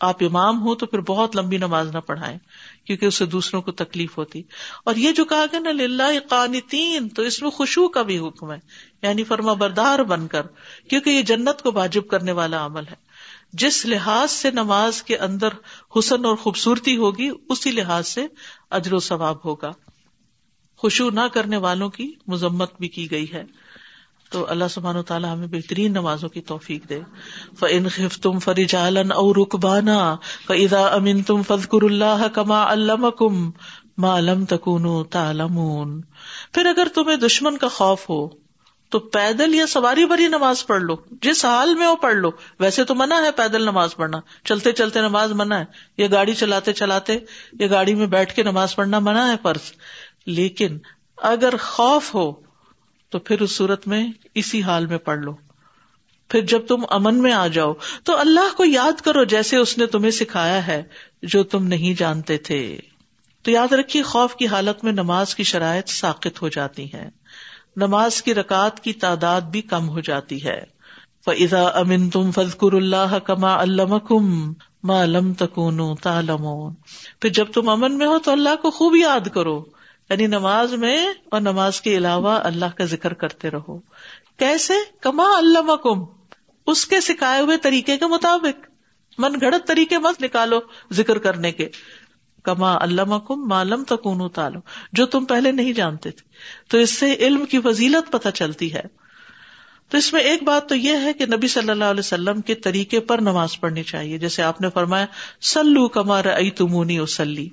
آپ 0.00 0.16
امام 0.20 0.62
ہو 0.62 0.74
تو 0.74 0.86
پھر 0.86 1.00
بہت 1.00 1.36
لمبی 1.36 1.56
نماز 1.56 1.94
نہ 1.94 1.98
پڑھائیں، 1.98 2.38
کیونکہ 2.84 3.06
اس 3.06 3.14
سے 3.14 3.26
دوسروں 3.26 3.62
کو 3.62 3.72
تکلیف 3.72 4.18
ہوتی۔ 4.18 4.42
اور 4.84 4.94
یہ 4.96 5.12
جو 5.12 5.24
کہا 5.24 5.44
گیا 5.52 5.60
نا، 5.60 5.70
للہ 5.70 6.28
قانتین، 6.28 7.08
تو 7.08 7.22
اس 7.22 7.42
میں 7.42 7.50
خوشبو 7.50 7.88
کا 7.88 8.02
بھی 8.02 8.18
حکم 8.18 8.52
ہے۔ 8.52 8.58
یعنی 9.02 9.24
فرما 9.24 9.52
بردار 9.52 9.98
بن 9.98 10.26
کر، 10.26 10.42
کیونکہ 10.90 11.10
یہ 11.10 11.22
جنت 11.22 11.62
کو 11.62 11.70
واجب 11.74 12.06
کرنے 12.06 12.32
والا 12.32 12.66
عمل 12.66 12.86
ہے۔ 12.86 12.96
جس 13.52 13.86
لحاظ 13.86 14.30
سے 14.30 14.50
نماز 14.50 15.02
کے 15.02 15.16
اندر 15.16 15.48
حسن 15.98 16.24
اور 16.24 16.36
خوبصورتی 16.36 16.96
ہوگی، 16.96 17.30
اسی 17.48 17.70
لحاظ 17.70 18.08
سے 18.08 18.26
اجر 18.70 18.94
و 18.94 18.98
ثواب 18.98 19.36
ہوگا۔ 19.44 19.72
خوشو 20.76 21.10
نہ 21.10 21.20
کرنے 21.32 21.56
والوں 21.56 21.88
کی 21.88 22.12
مذمت 22.26 22.70
بھی 22.78 22.88
کی 22.88 23.10
گئی 23.10 23.32
ہے۔ 23.32 23.44
تو 24.30 24.50
اللہ 24.50 24.64
سبحان 24.70 24.96
و 24.96 25.02
تعالیٰ 25.02 25.32
ہمیں 25.32 25.46
بہترین 25.46 25.92
نمازوں 25.92 26.28
کی 26.28 26.40
توفیق 26.40 26.88
دے۔ 26.88 27.00
فن 27.58 27.88
خف 27.88 28.18
تم 28.20 28.38
فرجالن 28.38 29.12
او 29.12 29.34
رکبانا 29.34 30.16
فضا 30.48 30.86
امن 30.86 31.22
تم 31.22 31.42
فضکر 31.42 31.82
اللہ 31.82 32.28
کما 32.34 32.72
علم 32.72 33.06
کم 33.18 33.50
معلم 33.98 34.44
تکون 34.44 35.04
تالمون 35.04 36.02
پھر 36.52 36.66
اگر 36.66 36.86
تمہیں 36.94 37.16
دشمن 37.16 37.56
کا 37.56 37.68
خوف 37.68 38.10
ہو، 38.10 38.28
تو 38.88 38.98
پیدل 38.98 39.54
یا 39.54 39.66
سواری 39.66 40.06
بھری 40.06 40.28
نماز 40.28 40.66
پڑھ 40.66 40.82
لو۔ 40.82 40.96
جس 41.22 41.44
حال 41.44 41.74
میں 41.74 41.86
وہ 41.86 41.96
پڑھ 41.96 42.14
لو۔ 42.14 42.30
ویسے 42.60 42.84
تو 42.84 42.94
منع 42.94 43.14
ہے 43.14 43.30
پیدل 43.30 43.62
نماز 43.62 43.96
پڑھنا۔ 43.96 44.20
چلتے 44.44 44.72
چلتے 44.72 45.00
نماز 45.00 45.32
منع 45.32 45.56
ہے۔ 45.56 45.64
یا 45.96 46.06
گاڑی 46.12 46.34
چلاتے 46.34 46.72
چلاتے 46.72 47.18
یا 47.52 47.66
گاڑی 47.70 47.94
میں 47.94 48.06
بیٹھ 48.06 48.34
کے 48.34 48.42
نماز 48.42 48.76
پڑھنا 48.76 48.98
منع 48.98 49.26
ہے 49.26 49.34
فرض۔ 49.42 49.72
لیکن 50.26 50.78
اگر 51.16 51.54
خوف 51.56 52.14
ہو 52.14 52.32
تو 53.10 53.18
پھر 53.18 53.40
اس 53.40 53.50
صورت 53.50 53.86
میں 53.88 54.06
اسی 54.34 54.62
حال 54.62 54.86
میں 54.86 54.98
پڑھ 54.98 55.18
لو۔ 55.18 55.32
پھر 56.28 56.40
جب 56.40 56.66
تم 56.66 56.82
امن 56.90 57.22
میں 57.22 57.32
آ 57.32 57.46
جاؤ 57.46 57.72
تو 58.04 58.18
اللہ 58.18 58.56
کو 58.56 58.64
یاد 58.64 59.00
کرو 59.00 59.24
جیسے 59.24 59.56
اس 59.56 59.78
نے 59.78 59.86
تمہیں 59.86 60.10
سکھایا 60.10 60.66
ہے 60.66 60.82
جو 61.22 61.42
تم 61.42 61.66
نہیں 61.66 61.98
جانتے 61.98 62.38
تھے۔ 62.38 62.80
تو 63.42 63.50
یاد 63.50 63.72
رکھیے 63.72 64.02
خوف 64.02 64.36
کی 64.36 64.46
حالت 64.46 64.84
میں 64.84 64.92
نماز 64.92 65.34
کی 65.34 65.42
شرائط 65.42 65.88
ساقت 65.88 66.42
ہو 66.42 66.48
جاتی 66.48 66.92
ہے 66.92 67.08
نماز 67.76 68.22
کی 68.22 68.34
رکعت 68.34 68.80
کی 68.80 68.92
تعداد 68.92 69.40
بھی 69.40 69.60
کم 69.60 69.88
ہو 69.88 70.00
جاتی 70.00 70.44
ہے۔ 70.44 70.60
فضا 71.26 71.64
امن 71.64 72.10
تم 72.10 72.30
فضکر 72.30 72.72
اللہ 72.72 73.18
کما 73.18 73.98
کم 73.98 74.52
ماں 74.82 75.06
لم 75.06 75.34
تکون 75.34 75.94
تالم 76.02 76.70
پھر 77.20 77.28
جب 77.28 77.46
تم 77.54 77.68
امن 77.68 77.98
میں 77.98 78.06
ہو 78.06 78.18
تو 78.18 78.32
اللہ 78.32 78.56
کو 78.62 78.70
خوب 78.70 78.96
یاد 78.96 79.28
کرو۔ 79.34 79.73
یعنی 80.10 80.26
نماز 80.26 80.72
میں 80.72 81.06
اور 81.30 81.40
نماز 81.40 81.80
کے 81.80 81.96
علاوہ 81.96 82.28
اللہ 82.28 82.64
کا 82.76 82.84
ذکر 82.84 83.12
کرتے 83.12 83.50
رہو۔ 83.50 83.78
کیسے؟ 84.36 84.74
کما 85.00 85.24
اللہ 85.36 85.76
کم 85.76 86.04
اس 86.66 86.86
کے 86.86 87.00
سکھائے 87.00 87.40
ہوئے 87.40 87.56
طریقے 87.56 87.96
کے 87.96 88.06
مطابق۔ 88.06 88.68
من 89.18 89.32
گھڑت 89.40 89.68
طریقے 89.68 89.98
مت 89.98 90.22
نکالو 90.22 90.60
ذکر 90.92 91.18
کرنے 91.18 91.52
کے۔ 91.52 91.68
کما 92.42 92.76
اللہ 92.80 93.18
کم 93.28 93.48
معلوم 93.48 93.84
تکون 93.84 94.28
تالو 94.28 94.58
جو 94.92 95.06
تم 95.06 95.24
پہلے 95.24 95.52
نہیں 95.52 95.72
جانتے 95.72 96.10
تھے۔ 96.10 96.28
تو 96.70 96.78
اس 96.78 96.90
سے 96.90 97.14
علم 97.14 97.46
کی 97.46 97.60
فضیلت 97.60 98.12
پتہ 98.12 98.28
چلتی 98.28 98.74
ہے۔ 98.74 98.82
تو 99.88 99.98
اس 99.98 100.12
میں 100.12 100.20
ایک 100.20 100.42
بات 100.42 100.68
تو 100.68 100.74
یہ 100.74 100.96
ہے 100.96 101.12
کہ 101.12 101.26
نبی 101.26 101.48
صلی 101.48 101.70
اللہ 101.70 101.84
علیہ 101.84 102.00
وسلم 102.00 102.40
کے 102.40 102.54
طریقے 102.54 103.00
پر 103.00 103.18
نماز 103.18 103.60
پڑھنی 103.60 103.82
چاہیے۔ 103.82 104.18
جیسے 104.18 104.42
آپ 104.42 104.60
نے 104.60 104.68
فرمایا 104.70 105.06
سلو 105.40 105.88
کمار 105.88 106.24
ائی 106.24 106.50
تمونی 106.50 106.98
وسلی 106.98 107.48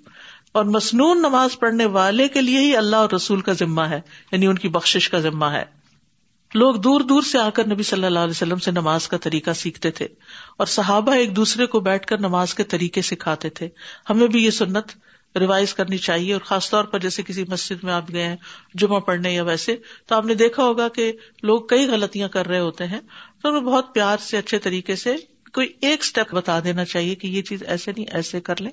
اور 0.51 0.65
مصنون 0.65 1.17
نماز 1.17 1.59
پڑھنے 1.59 1.85
والے 1.85 2.27
کے 2.27 2.41
لیے 2.41 2.59
ہی 2.59 2.75
اللہ 2.75 2.95
اور 2.95 3.09
رسول 3.15 3.41
کا 3.41 3.53
ذمہ 3.53 3.81
ہے 3.81 4.01
یعنی 4.31 4.47
ان 4.47 4.57
کی 4.57 4.69
بخش 4.69 5.09
کا 5.09 5.19
ذمہ 5.19 5.45
ہے۔ 5.45 5.63
لوگ 6.53 6.75
دور 6.75 7.01
دور 7.01 7.21
سے 7.21 7.37
آ 7.37 7.49
کر 7.49 7.67
نبی 7.67 7.83
صلی 7.83 8.05
اللہ 8.05 8.19
علیہ 8.19 8.31
وسلم 8.31 8.57
سے 8.57 8.71
نماز 8.71 9.07
کا 9.07 9.17
طریقہ 9.17 9.51
سیکھتے 9.51 9.91
تھے 9.91 10.07
اور 10.57 10.67
صحابہ 10.67 11.13
ایک 11.13 11.35
دوسرے 11.35 11.65
کو 11.65 11.79
بیٹھ 11.79 12.07
کر 12.07 12.19
نماز 12.19 12.53
کے 12.53 12.63
طریقے 12.63 13.01
سکھاتے 13.01 13.49
تھے۔ 13.49 13.69
ہمیں 14.09 14.27
بھی 14.27 14.45
یہ 14.45 14.49
سنت 14.49 14.91
ریوائز 15.37 15.73
کرنی 15.73 15.97
چاہیے 15.97 16.33
اور 16.33 16.41
خاص 16.41 16.69
طور 16.69 16.83
پر 16.83 16.99
جیسے 16.99 17.23
کسی 17.23 17.43
مسجد 17.47 17.83
میں 17.83 17.93
آپ 17.93 18.11
گئے 18.13 18.23
ہیں، 18.23 18.35
جمعہ 18.73 18.99
پڑھنے 18.99 19.33
یا 19.33 19.43
ویسے، 19.43 19.75
تو 20.05 20.15
آپ 20.15 20.25
نے 20.25 20.33
دیکھا 20.33 20.63
ہوگا 20.63 20.87
کہ 20.87 21.13
لوگ 21.43 21.61
کئی 21.67 21.85
غلطیاں 21.85 22.27
کر 22.27 22.47
رہے 22.47 22.59
ہوتے 22.59 22.87
ہیں۔ 22.87 22.99
تو 23.41 23.49
انہیں 23.49 23.61
بہت 23.61 23.93
پیار 23.93 24.17
سے 24.17 24.37
اچھے 24.37 24.59
طریقے 24.59 24.95
سے 24.95 25.15
کوئی 25.53 25.67
ایک 25.81 25.99
اسٹیپ 26.01 26.35
بتا 26.35 26.59
دینا 26.63 26.85
چاہیے 26.85 27.15
کہ 27.15 27.27
یہ 27.27 27.41
چیز 27.41 27.63
ایسے 27.67 27.91
نہیں، 27.91 28.05
ایسے 28.11 28.41
کر 28.41 28.61
لیں۔ 28.61 28.71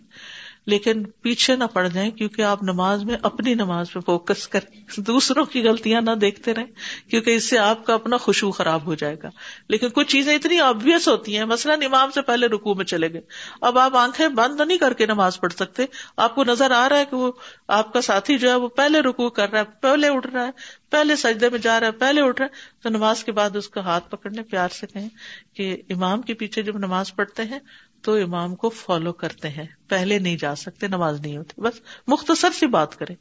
لیکن 0.69 1.05
پیچھے 1.05 1.57
نہ 1.57 1.65
پڑ 1.65 1.89
جائیں 1.89 2.11
کیونکہ 2.11 2.43
آپ 2.43 2.63
نماز 2.63 3.05
میں 3.05 3.17
اپنی 3.23 3.55
نماز 3.55 3.93
پہ 3.93 4.01
فوکس 4.01 4.49
کریں۔ 4.49 5.01
دوسروں 5.01 5.45
کی 5.45 5.63
غلطیاں 5.63 6.01
نہ 6.01 6.11
دیکھتے 6.11 6.55
رہیں 6.55 6.67
کیونکہ 7.11 7.31
اس 7.31 7.51
سے 7.51 7.59
آپ 7.59 7.87
کا 7.87 7.95
اپنا 7.95 8.17
خوشبو 8.17 8.51
خراب 8.51 8.87
ہو 8.87 8.95
جائے 8.95 9.17
گا۔ 9.23 9.29
لیکن 9.69 9.89
کچھ 9.89 10.09
چیزیں 10.09 10.35
اتنی 10.35 10.61
آبیس 10.61 11.09
ہوتی 11.09 11.39
ہیں، 11.39 11.45
مثلاً 11.45 11.83
امام 11.83 12.11
سے 12.11 12.23
پہلے 12.23 12.47
رکو 12.47 12.75
میں 12.75 12.85
چلے 12.85 13.13
گئے۔ 13.13 13.21
اب 13.61 13.79
آپ 13.79 13.97
آنکھیں 13.97 14.29
بند 14.29 14.61
نہیں 14.61 14.79
کر 14.79 14.93
کے 14.93 15.07
نماز 15.07 15.41
پڑھ 15.41 15.53
سکتے۔ 15.53 15.85
آپ 16.17 16.35
کو 16.35 16.45
نظر 16.45 16.71
آ 16.71 16.89
رہا 16.89 16.99
ہے 16.99 17.05
کہ 17.11 17.17
وہ 17.17 17.33
آپ 17.69 17.93
کا 17.93 18.01
ساتھی 18.01 18.39
جو 18.39 18.51
ہے 18.51 18.55
وہ 18.55 18.69
پہلے 18.69 19.01
رکو 19.01 19.31
کر 19.31 19.51
رہا 19.51 19.59
ہے، 19.59 19.65
پہلے 19.81 20.09
اٹھ 20.09 20.27
رہا 20.27 20.45
ہے۔ 20.45 20.51
پہلے 20.90 21.16
سجدے 21.16 21.48
میں 21.51 21.59
جا 21.59 21.81
رہا 21.81 21.87
ہے، 21.87 21.92
پہلے 21.92 22.20
اٹھ 22.20 22.40
رہا 22.40 22.46
ہے، 22.46 22.83
تو 22.83 22.88
نماز 22.88 23.24
کے 23.24 23.33
بعد 23.33 23.57
اس 23.57 23.68
کا 23.68 23.81
ہاتھ 23.81 24.11
پکڑنے 24.11 24.42
پیار 24.42 24.68
سے 24.68 24.87
کہیں 24.87 25.09
کہ 25.55 25.77
امام 25.90 26.22
کے 26.22 26.35
پیچھے 26.35 26.62
جب 26.62 26.79
نماز 26.79 27.14
پڑھتے 27.14 27.42
ہیں 27.42 27.59
تو 28.03 28.14
امام 28.14 28.55
کو 28.55 28.68
فالو 28.68 29.12
کرتے 29.12 29.48
ہیں۔ 29.48 29.66
پہلے 29.88 30.18
نہیں 30.18 30.37
جا 30.37 30.55
سکتے، 30.55 30.88
نماز 30.88 31.20
نہیں 31.20 31.37
ہوتی۔ 31.37 31.61
بس 31.61 31.81
مختصر 32.07 32.48
سی 32.51 32.66
بات 32.66 32.96
کرے 32.96 33.14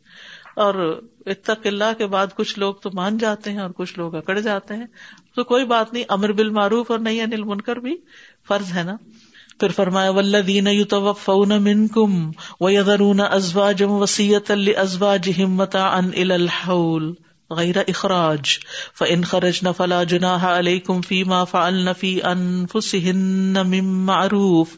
اور 0.56 1.02
اتق 1.26 1.68
اللہ 1.68 1.94
کے 1.98 2.08
بعد 2.08 2.28
کچھ 2.36 2.60
لوگ 2.60 2.76
تو 2.76 2.90
مان 2.94 3.18
جاتے 3.18 3.52
ہیں 3.52 3.60
اور 3.60 3.70
کچھ 3.70 4.00
لوگ 4.00 4.16
اکڑ 4.16 4.40
جاتے 4.40 4.74
ہیں۔ 4.74 4.86
تو 5.36 5.44
کوئی 5.44 5.66
بات 5.66 5.94
نہیں، 5.94 6.04
امر 6.10 6.32
بال 6.32 6.50
معروف 6.50 6.92
اور 6.92 7.00
نہیں 7.00 7.22
انل 7.22 7.44
منکر 7.44 7.76
بھی 7.76 7.98
فرض 8.48 8.78
ہے 8.78 8.84
نا۔ 8.84 8.96
پھر 9.60 9.68
فرمایا 9.70 10.10
ولدین 10.10 10.68
یو 10.68 10.86
تو 10.86 11.46
من 11.46 11.88
کم 11.88 12.32
و 12.60 12.68
ازوا 13.20 13.72
جم 13.72 13.92
وسیعت 13.92 14.52
ازوا 14.78 15.16
جمت 15.16 15.76
ان 15.76 16.32
الحول 16.32 17.14
غیر 17.52 17.78
اخراج 17.88 18.58
فن 19.00 19.24
خرج 19.24 19.60
نہ 19.64 19.70
فلا 19.78 20.04
جنا 20.06 20.36
علیہ 20.50 20.80
کم 20.86 21.02
فی 21.02 21.24
ما 21.24 21.44
فعل 21.44 21.84
نفی 21.84 22.12
انفسهن 22.24 23.68
من 23.68 23.94
معروف 24.06 24.76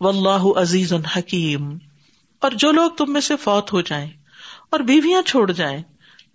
واللہ 0.00 0.50
عزیز 0.56 0.92
حکیم 1.16 1.70
اور 2.42 2.56
جو 2.58 2.72
لوگ 2.72 2.90
تم 2.96 3.12
میں 3.12 3.20
سے 3.20 3.36
فوت 3.36 3.72
ہو 3.72 3.80
جائیں 3.82 4.08
اور 4.70 4.80
بیویاں 4.80 5.22
چھوڑ 5.22 5.50
جائیں، 5.52 5.82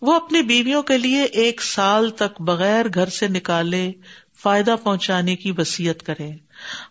وہ 0.01 0.13
اپنی 0.13 0.41
بیویوں 0.43 0.81
کے 0.83 0.97
لیے 0.97 1.23
ایک 1.43 1.61
سال 1.61 2.09
تک 2.15 2.41
بغیر 2.41 2.89
گھر 2.93 3.09
سے 3.09 3.27
نکالے 3.27 3.91
فائدہ 4.43 4.75
پہنچانے 4.83 5.35
کی 5.35 5.51
وسیعت 5.57 6.03
کرے 6.03 6.31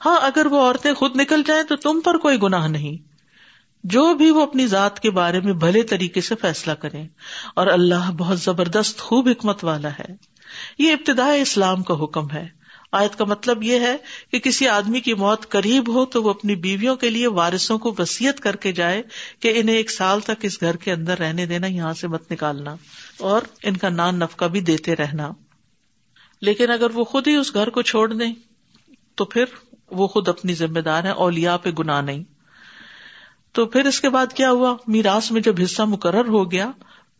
ہاں 0.04 0.16
اگر 0.22 0.46
وہ 0.46 0.60
عورتیں 0.60 0.92
خود 0.94 1.16
نکل 1.16 1.42
جائیں 1.46 1.62
تو 1.64 1.76
تم 1.78 2.00
پر 2.00 2.18
کوئی 2.18 2.40
گناہ 2.42 2.68
نہیں۔ 2.68 3.13
جو 3.84 4.14
بھی 4.14 4.30
وہ 4.30 4.42
اپنی 4.42 4.66
ذات 4.66 5.00
کے 5.00 5.10
بارے 5.10 5.40
میں 5.40 5.52
بھلے 5.52 5.82
طریقے 5.82 6.20
سے 6.20 6.34
فیصلہ 6.40 6.72
کرے۔ 6.72 7.02
اور 7.56 7.66
اللہ 7.66 8.10
بہت 8.18 8.40
زبردست 8.40 9.00
خوب 9.00 9.28
حکمت 9.28 9.64
والا 9.64 9.88
ہے۔ 9.88 10.16
یہ 10.78 10.92
ابتداء 10.92 11.34
اسلام 11.34 11.82
کا 11.82 11.94
حکم 11.94 12.30
ہے۔ 12.30 12.48
آیت 12.92 13.18
کا 13.18 13.24
مطلب 13.24 13.62
یہ 13.62 13.78
ہے 13.78 13.96
کہ 14.30 14.38
کسی 14.38 14.68
آدمی 14.68 15.00
کی 15.00 15.14
موت 15.14 15.48
قریب 15.48 15.94
ہو 15.94 16.04
تو 16.04 16.22
وہ 16.22 16.30
اپنی 16.30 16.54
بیویوں 16.54 16.96
کے 16.96 17.10
لیے 17.10 17.26
وارثوں 17.26 17.78
کو 17.78 17.94
وسیعت 17.98 18.40
کر 18.40 18.56
کے 18.56 18.72
جائے 18.72 19.02
کہ 19.40 19.52
انہیں 19.56 19.76
ایک 19.76 19.90
سال 19.90 20.20
تک 20.20 20.30
اس 20.42 20.60
گھر 20.60 20.76
کے 20.76 20.92
اندر 20.92 21.18
رہنے 21.18 21.46
دینا، 21.46 21.66
یہاں 21.66 21.92
سے 21.92 22.08
مت 22.08 22.32
نکالنا۔ 22.32 22.76
اور 23.18 23.40
ان 23.62 23.76
کا 23.76 23.88
نان 23.88 24.18
نفقہ 24.18 24.44
بھی 24.44 24.60
دیتے 24.60 24.96
رہنا۔ 24.96 25.30
لیکن 26.40 26.70
اگر 26.70 26.90
وہ 26.90 27.04
خود 27.04 27.28
ہی 27.28 27.34
اس 27.34 27.54
گھر 27.54 27.70
کو 27.70 27.82
چھوڑ 27.82 28.12
دیں 28.12 28.34
تو 29.14 29.24
پھر 29.24 29.44
وہ 29.90 30.06
خود 30.06 30.28
اپنی 30.28 30.54
ذمہ 30.54 30.80
دار 30.80 31.04
ہے 31.04 31.10
اولیا 31.10 31.56
پہ 31.56 31.70
گنا 31.70 32.00
نہیں۔ 32.00 32.33
تو 33.54 33.66
پھر 33.66 33.86
اس 33.86 34.00
کے 34.00 34.08
بعد 34.08 34.32
کیا 34.32 34.50
ہوا؟ 34.50 34.74
میراث 34.86 35.30
میں 35.30 35.40
جب 35.40 35.54
حصہ 35.62 35.82
مقرر 35.82 36.28
ہو 36.28 36.50
گیا 36.52 36.70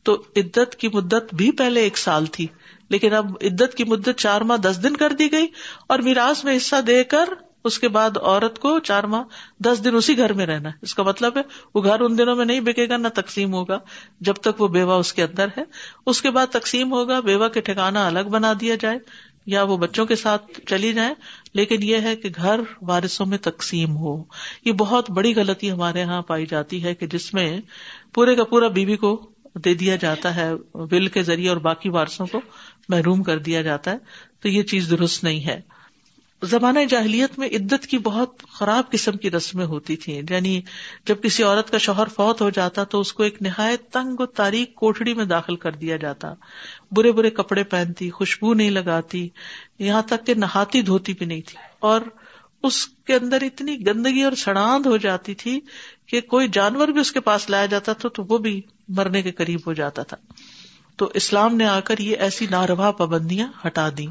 تو 0.03 0.15
عدت 0.37 0.75
کی 0.75 0.89
مدت 0.89 1.35
بھی 1.35 1.51
پہلے 1.51 1.81
ایک 1.81 1.99
سال 1.99 2.27
تھی، 2.27 2.47
لیکن 2.91 3.15
اب 3.15 3.27
عدت 3.43 3.75
کی 3.75 3.85
مدت 3.85 4.19
چار 4.19 4.41
ماہ 4.41 4.57
دس 4.57 4.83
دن 4.83 4.97
کر 4.97 5.13
دی 5.13 5.33
گئی 5.33 5.47
اور 5.87 5.99
میراث 5.99 6.45
میں 6.45 6.57
حصہ 6.57 6.81
دے 6.81 7.03
کر 7.05 7.29
اس 7.65 7.79
کے 7.79 7.89
بعد 7.89 8.17
عورت 8.17 8.59
کو 8.59 8.79
چار 8.79 9.05
ماہ 9.05 9.23
دس 9.59 9.85
دن 9.85 9.95
اسی 9.95 10.17
گھر 10.19 10.33
میں 10.33 10.47
رہنا 10.47 10.69
ہے۔ 10.69 10.75
اس 10.83 10.95
کا 10.95 11.03
مطلب 11.03 11.37
ہے 11.37 11.43
وہ 11.75 11.83
گھر 11.85 12.01
ان 12.01 12.19
دنوں 12.19 12.37
میں 12.37 12.45
نہیں 12.45 12.61
بکے 12.61 12.89
گا، 12.89 12.97
نہ 12.97 13.09
تقسیم 13.09 13.55
ہوگا۔ 13.55 13.79
جب 14.21 14.35
تک 14.35 14.61
وہ 14.61 14.69
بیوہ 14.69 14.93
اس 14.93 15.13
کے 15.13 15.23
اندر 15.23 15.49
ہے، 15.57 15.65
اس 16.07 16.23
کے 16.23 16.31
بعد 16.31 16.47
تقسیم 16.47 16.93
ہوگا، 16.93 17.21
بیوہ 17.21 17.49
کے 17.49 17.61
ٹھکانا 17.61 18.07
الگ 18.07 18.29
بنا 18.31 18.53
دیا 18.61 18.75
جائے، 18.81 18.99
یا 19.47 19.63
وہ 19.63 19.77
بچوں 19.77 20.07
کے 20.07 20.17
ساتھ 20.17 20.61
چلی 20.67 20.93
جائیں۔ 20.93 21.15
لیکن 21.55 21.83
یہ 21.83 21.97
ہے 22.03 22.17
کہ 22.17 22.29
گھر 22.37 22.61
وارثوں 22.83 23.27
میں 23.27 23.39
تقسیم 23.39 23.97
ہو۔ 23.97 24.25
یہ 24.65 24.73
بہت 24.73 25.11
بڑی 25.11 25.35
غلطی 25.35 25.71
ہمارے 25.71 26.01
یہاں 26.01 26.23
پائی 26.23 26.47
جاتی 26.47 26.85
ہے 26.85 26.95
کہ 26.95 27.07
جس 27.07 27.35
میں 27.35 27.61
پورے 28.15 28.35
کا 28.37 28.45
پورا 28.45 28.69
بیوی 28.69 28.97
کو 28.97 29.31
دے 29.55 29.75
دیا 29.75 29.97
جاتا 29.97 30.37
ہے 30.37 30.53
ول 30.75 31.07
کے 31.07 31.23
ذریعے 31.23 31.49
اور 31.49 31.57
باقی 31.57 31.89
وارثوں 31.89 32.27
کو 32.27 32.41
محروم 32.89 33.23
کر 33.23 33.39
دیا 33.39 33.63
جاتا 33.63 33.91
ہے۔ 33.91 33.97
تو 34.41 34.49
یہ 34.49 34.63
چیز 34.63 34.91
درست 34.91 35.25
نہیں 35.25 35.47
ہے۔ 35.47 35.61
زمانہ 36.45 36.79
جاہلیت 36.89 37.39
میں 37.39 37.49
عدت 37.49 37.87
کی 37.87 37.99
بہت 37.99 38.43
خراب 38.49 38.91
قسم 38.91 39.13
کی 39.13 39.31
رسمیں 39.31 39.67
ہوتی 39.67 39.97
تھیں۔ 39.97 40.23
یعنی 40.31 40.61
جب 41.07 41.23
کسی 41.23 41.43
عورت 41.43 41.71
کا 41.71 41.79
شوہر 41.79 42.07
فوت 42.07 42.41
ہو 42.41 42.51
جاتا 42.51 42.85
تو 42.85 43.01
اس 43.01 43.13
کو 43.13 43.23
ایک 43.23 43.43
نہایت 43.43 43.91
تنگ 43.91 44.21
و 44.21 44.27
تاریخ 44.27 44.75
کوٹڑی 44.75 45.15
میں 45.15 45.25
داخل 45.25 45.57
کر 45.57 45.73
دیا 45.73 45.97
جاتا۔ 45.97 46.35
برے 46.93 47.13
برے 47.13 47.31
کپڑے 47.31 47.65
پہنتی، 47.65 48.11
خوشبو 48.11 48.55
نہیں 48.55 48.71
لگاتی، 48.71 49.29
یہاں 49.79 50.03
تک 50.03 50.27
کہ 50.27 50.35
نہاتی 50.35 50.83
دھوتی 50.83 51.13
بھی 51.13 51.27
نہیں 51.27 51.41
تھی۔ 51.41 51.57
اور 51.81 52.01
اس 52.63 52.87
کے 52.87 53.15
اندر 53.15 53.43
اتنی 53.43 53.87
گندگی 53.87 54.23
اور 54.23 54.33
سڑاند 54.33 54.87
ہو 54.87 54.97
جاتی 54.97 55.35
تھی 55.35 55.61
کہ 56.07 56.21
کوئی 56.21 56.49
جانور 56.49 56.89
بھی 56.89 57.01
اس 57.01 57.13
کے 57.13 57.21
پاس 57.21 57.51
لایا 57.51 57.67
جاتا 57.67 57.93
تھا 57.93 58.09
تو 58.09 58.25
وہ 58.29 58.39
بھی 58.39 58.61
مرنے 58.89 59.23
کے 59.23 59.33
قریب 59.33 59.61
ہو 59.67 59.73
جاتا 59.73 60.03
تھا۔ 60.03 60.17
تو 60.97 61.11
اسلام 61.15 61.57
نے 61.57 61.67
آ 61.67 61.81
کر 61.81 61.99
یہ 61.99 62.17
ایسی 62.17 62.47
ناروا 62.51 62.91
پابندیاں 62.91 63.49
ہٹا 63.67 63.89
دی 63.99 64.07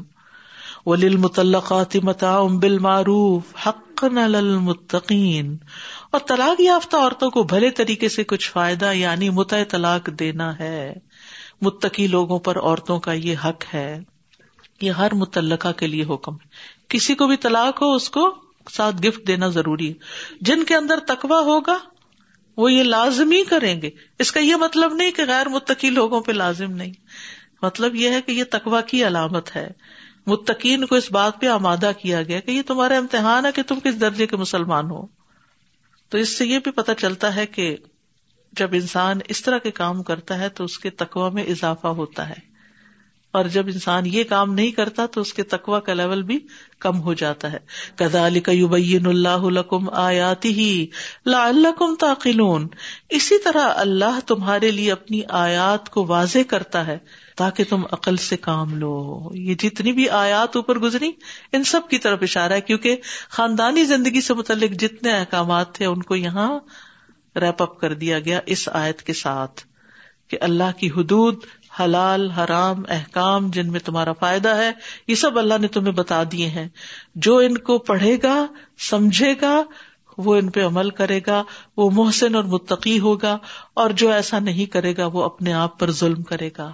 ولیل 0.86 1.16
متعلقات 1.16 1.96
متا 1.96 2.42
بال 2.42 2.78
معروف 2.78 3.66
حق 3.66 4.04
المتقین 4.04 5.56
اور 6.10 6.20
طلاق 6.28 6.60
یافتہ 6.60 6.96
عورتوں 6.96 7.30
کو 7.30 7.42
بھلے 7.42 7.70
طریقے 7.70 8.08
سے 8.08 8.24
کچھ 8.24 8.50
فائدہ 8.50 8.92
یعنی 8.92 9.30
متع 9.30 9.62
طلاق 9.68 10.06
دینا 10.06 10.58
ہے۔ 10.58 10.94
متقی 11.60 12.06
لوگوں 12.06 12.38
پر 12.38 12.58
عورتوں 12.58 13.00
کا 13.00 13.12
یہ 13.12 13.34
حق 13.44 13.74
ہے۔ 13.74 14.00
یہ 14.80 14.90
ہر 14.90 15.14
متعلقہ 15.14 15.72
کے 15.72 15.86
لیے 15.86 16.04
حکم 16.04 16.34
ہے۔ 16.34 16.46
کسی 16.88 17.14
کو 17.14 17.26
بھی 17.26 17.36
طلاق 17.36 17.82
ہو، 17.82 17.94
اس 17.94 18.10
کو 18.10 18.34
ساتھ 18.70 18.96
گفٹ 18.96 19.26
دینا 19.26 19.48
ضروری 19.48 19.88
ہے۔ 19.88 19.94
جن 20.40 20.64
کے 20.64 20.74
اندر 20.74 20.98
تقوا 21.06 21.40
ہوگا، 21.40 21.78
وہ 22.56 22.72
یہ 22.72 22.82
لازمی 22.82 23.44
کریں 23.44 23.82
گے۔ 23.82 23.90
اس 24.18 24.32
کا 24.32 24.40
یہ 24.40 24.56
مطلب 24.56 24.94
نہیں 24.94 25.10
کہ 25.10 25.22
غیر 25.28 25.48
متقی 25.48 25.90
لوگوں 25.90 26.20
پہ 26.20 26.32
لازم 26.32 26.70
نہیں۔ 26.70 26.92
مطلب 27.62 27.94
یہ 27.94 28.10
ہے 28.10 28.20
کہ 28.22 28.32
یہ 28.32 28.44
تقوا 28.50 28.80
کی 28.80 29.06
علامت 29.06 29.56
ہے۔ 29.56 29.70
متقین 30.26 30.86
کو 30.86 30.94
اس 30.94 31.12
بات 31.12 31.40
پہ 31.40 31.46
آمادہ 31.46 31.90
کیا 32.02 32.22
گیا 32.22 32.40
کہ 32.40 32.50
یہ 32.50 32.62
تمہارا 32.66 32.96
امتحان 32.96 33.46
ہے 33.46 33.52
کہ 33.52 33.62
تم 33.62 33.80
کس 33.80 34.00
درجے 34.00 34.26
کے 34.26 34.36
مسلمان 34.36 34.90
ہو۔ 34.90 35.06
تو 36.08 36.18
اس 36.18 36.38
سے 36.38 36.46
یہ 36.46 36.58
بھی 36.58 36.70
پتا 36.70 36.94
چلتا 36.94 37.36
ہے 37.36 37.46
کہ 37.46 37.76
جب 38.52 38.68
انسان 38.72 39.18
اس 39.28 39.42
طرح 39.42 39.58
کے 39.58 39.70
کام 39.70 40.02
کرتا 40.02 40.38
ہے 40.38 40.48
تو 40.48 40.64
اس 40.64 40.78
کے 40.78 40.90
تقوا 40.90 41.28
میں 41.28 41.44
اضافہ 41.44 41.86
ہوتا 41.86 42.28
ہے۔ 42.28 42.54
اور 43.32 43.44
جب 43.44 43.66
انسان 43.66 44.06
یہ 44.06 44.24
کام 44.24 44.54
نہیں 44.54 44.70
کرتا 44.70 45.06
تو 45.06 45.20
اس 45.20 45.34
کے 45.34 45.42
تقوا 45.42 45.80
کا 45.80 45.94
لیول 45.94 46.22
بھی 46.22 46.38
کم 46.78 47.00
ہو 47.00 47.14
جاتا 47.14 47.52
ہے۔ 47.52 47.58
کدا 47.96 48.26
علی 48.26 48.96
اللہ 48.96 49.74
آیاتی 49.92 50.52
ہی 50.52 50.86
لا 51.26 51.50
تاقلون 52.00 52.68
اسی 53.08 53.38
طرح 53.38 53.72
اللہ 53.76 54.20
تمہارے 54.26 54.70
لیے 54.70 54.92
اپنی 54.92 55.20
آیات 55.28 55.88
کو 55.88 56.06
واضح 56.06 56.38
کرتا 56.48 56.86
ہے۔ 56.86 56.98
تاکہ 57.36 57.64
تم 57.68 57.82
عقل 57.92 58.16
سے 58.16 58.36
کام 58.36 58.74
لو۔ 58.74 59.30
یہ 59.34 59.54
جتنی 59.54 59.92
بھی 59.92 60.08
آیات 60.08 60.56
اوپر 60.56 60.78
گزری، 60.78 61.10
ان 61.52 61.64
سب 61.64 61.80
کی 61.90 61.98
طرف 61.98 62.18
اشارہ 62.22 62.52
ہے، 62.52 62.60
کیونکہ 62.60 62.96
خاندانی 63.28 63.84
زندگی 63.84 64.20
سے 64.20 64.34
متعلق 64.34 64.80
جتنے 64.80 65.12
احکامات 65.12 65.74
تھے، 65.74 65.86
ان 65.86 66.02
کو 66.02 66.16
یہاں 66.16 66.58
ریپ 67.36 67.62
اپ 67.62 67.80
کر 67.80 67.94
دیا 67.94 68.18
گیا 68.18 68.40
اس 68.46 68.68
آیت 68.72 69.02
کے 69.02 69.12
ساتھ 69.12 69.64
کہ 70.28 70.38
اللہ 70.40 70.78
کی 70.78 70.88
حدود، 70.88 71.36
حلال، 71.80 72.30
حرام، 72.30 72.82
احکام، 72.88 73.50
جن 73.50 73.72
میں 73.72 73.80
تمہارا 73.80 74.12
فائدہ 74.12 74.56
ہے، 74.56 74.72
یہ 75.08 75.14
سب 75.14 75.38
اللہ 75.38 75.54
نے 75.60 75.68
تمہیں 75.68 75.92
بتا 75.92 76.22
دیے 76.32 76.46
ہیں۔ 76.46 76.68
جو 77.14 77.36
ان 77.36 77.58
کو 77.58 77.78
پڑھے 77.78 78.18
گا، 78.22 78.46
سمجھے 78.78 79.34
گا، 79.42 79.62
وہ 80.18 80.36
ان 80.36 80.50
پہ 80.50 80.66
عمل 80.66 80.90
کرے 80.90 81.20
گا، 81.26 81.42
وہ 81.76 81.90
محسن 81.90 82.34
اور 82.34 82.44
متقی 82.44 82.98
ہوگا، 82.98 83.38
اور 83.74 83.90
جو 83.90 84.10
ایسا 84.10 84.38
نہیں 84.38 84.66
کرے 84.66 84.96
گا، 84.96 85.06
وہ 85.06 85.22
اپنے 85.22 85.52
آپ 85.52 85.78
پر 85.78 85.90
ظلم 85.90 86.22
کرے 86.22 86.50
گا۔ 86.58 86.72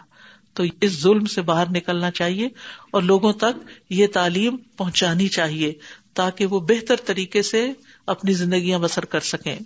تو 0.54 0.64
اس 0.80 1.00
ظلم 1.02 1.24
سے 1.24 1.42
باہر 1.42 1.70
نکلنا 1.70 2.10
چاہیے 2.10 2.48
اور 2.90 3.02
لوگوں 3.02 3.32
تک 3.32 3.70
یہ 3.90 4.06
تعلیم 4.06 4.56
پہنچانی 4.56 5.28
چاہیے 5.28 5.72
تاکہ 6.14 6.46
وہ 6.46 6.60
بہتر 6.60 6.96
طریقے 7.04 7.42
سے 7.42 7.72
اپنی 8.06 8.32
زندگیاں 8.32 8.78
بسر 8.78 9.04
کر 9.04 9.20
سکیں۔ 9.20 9.58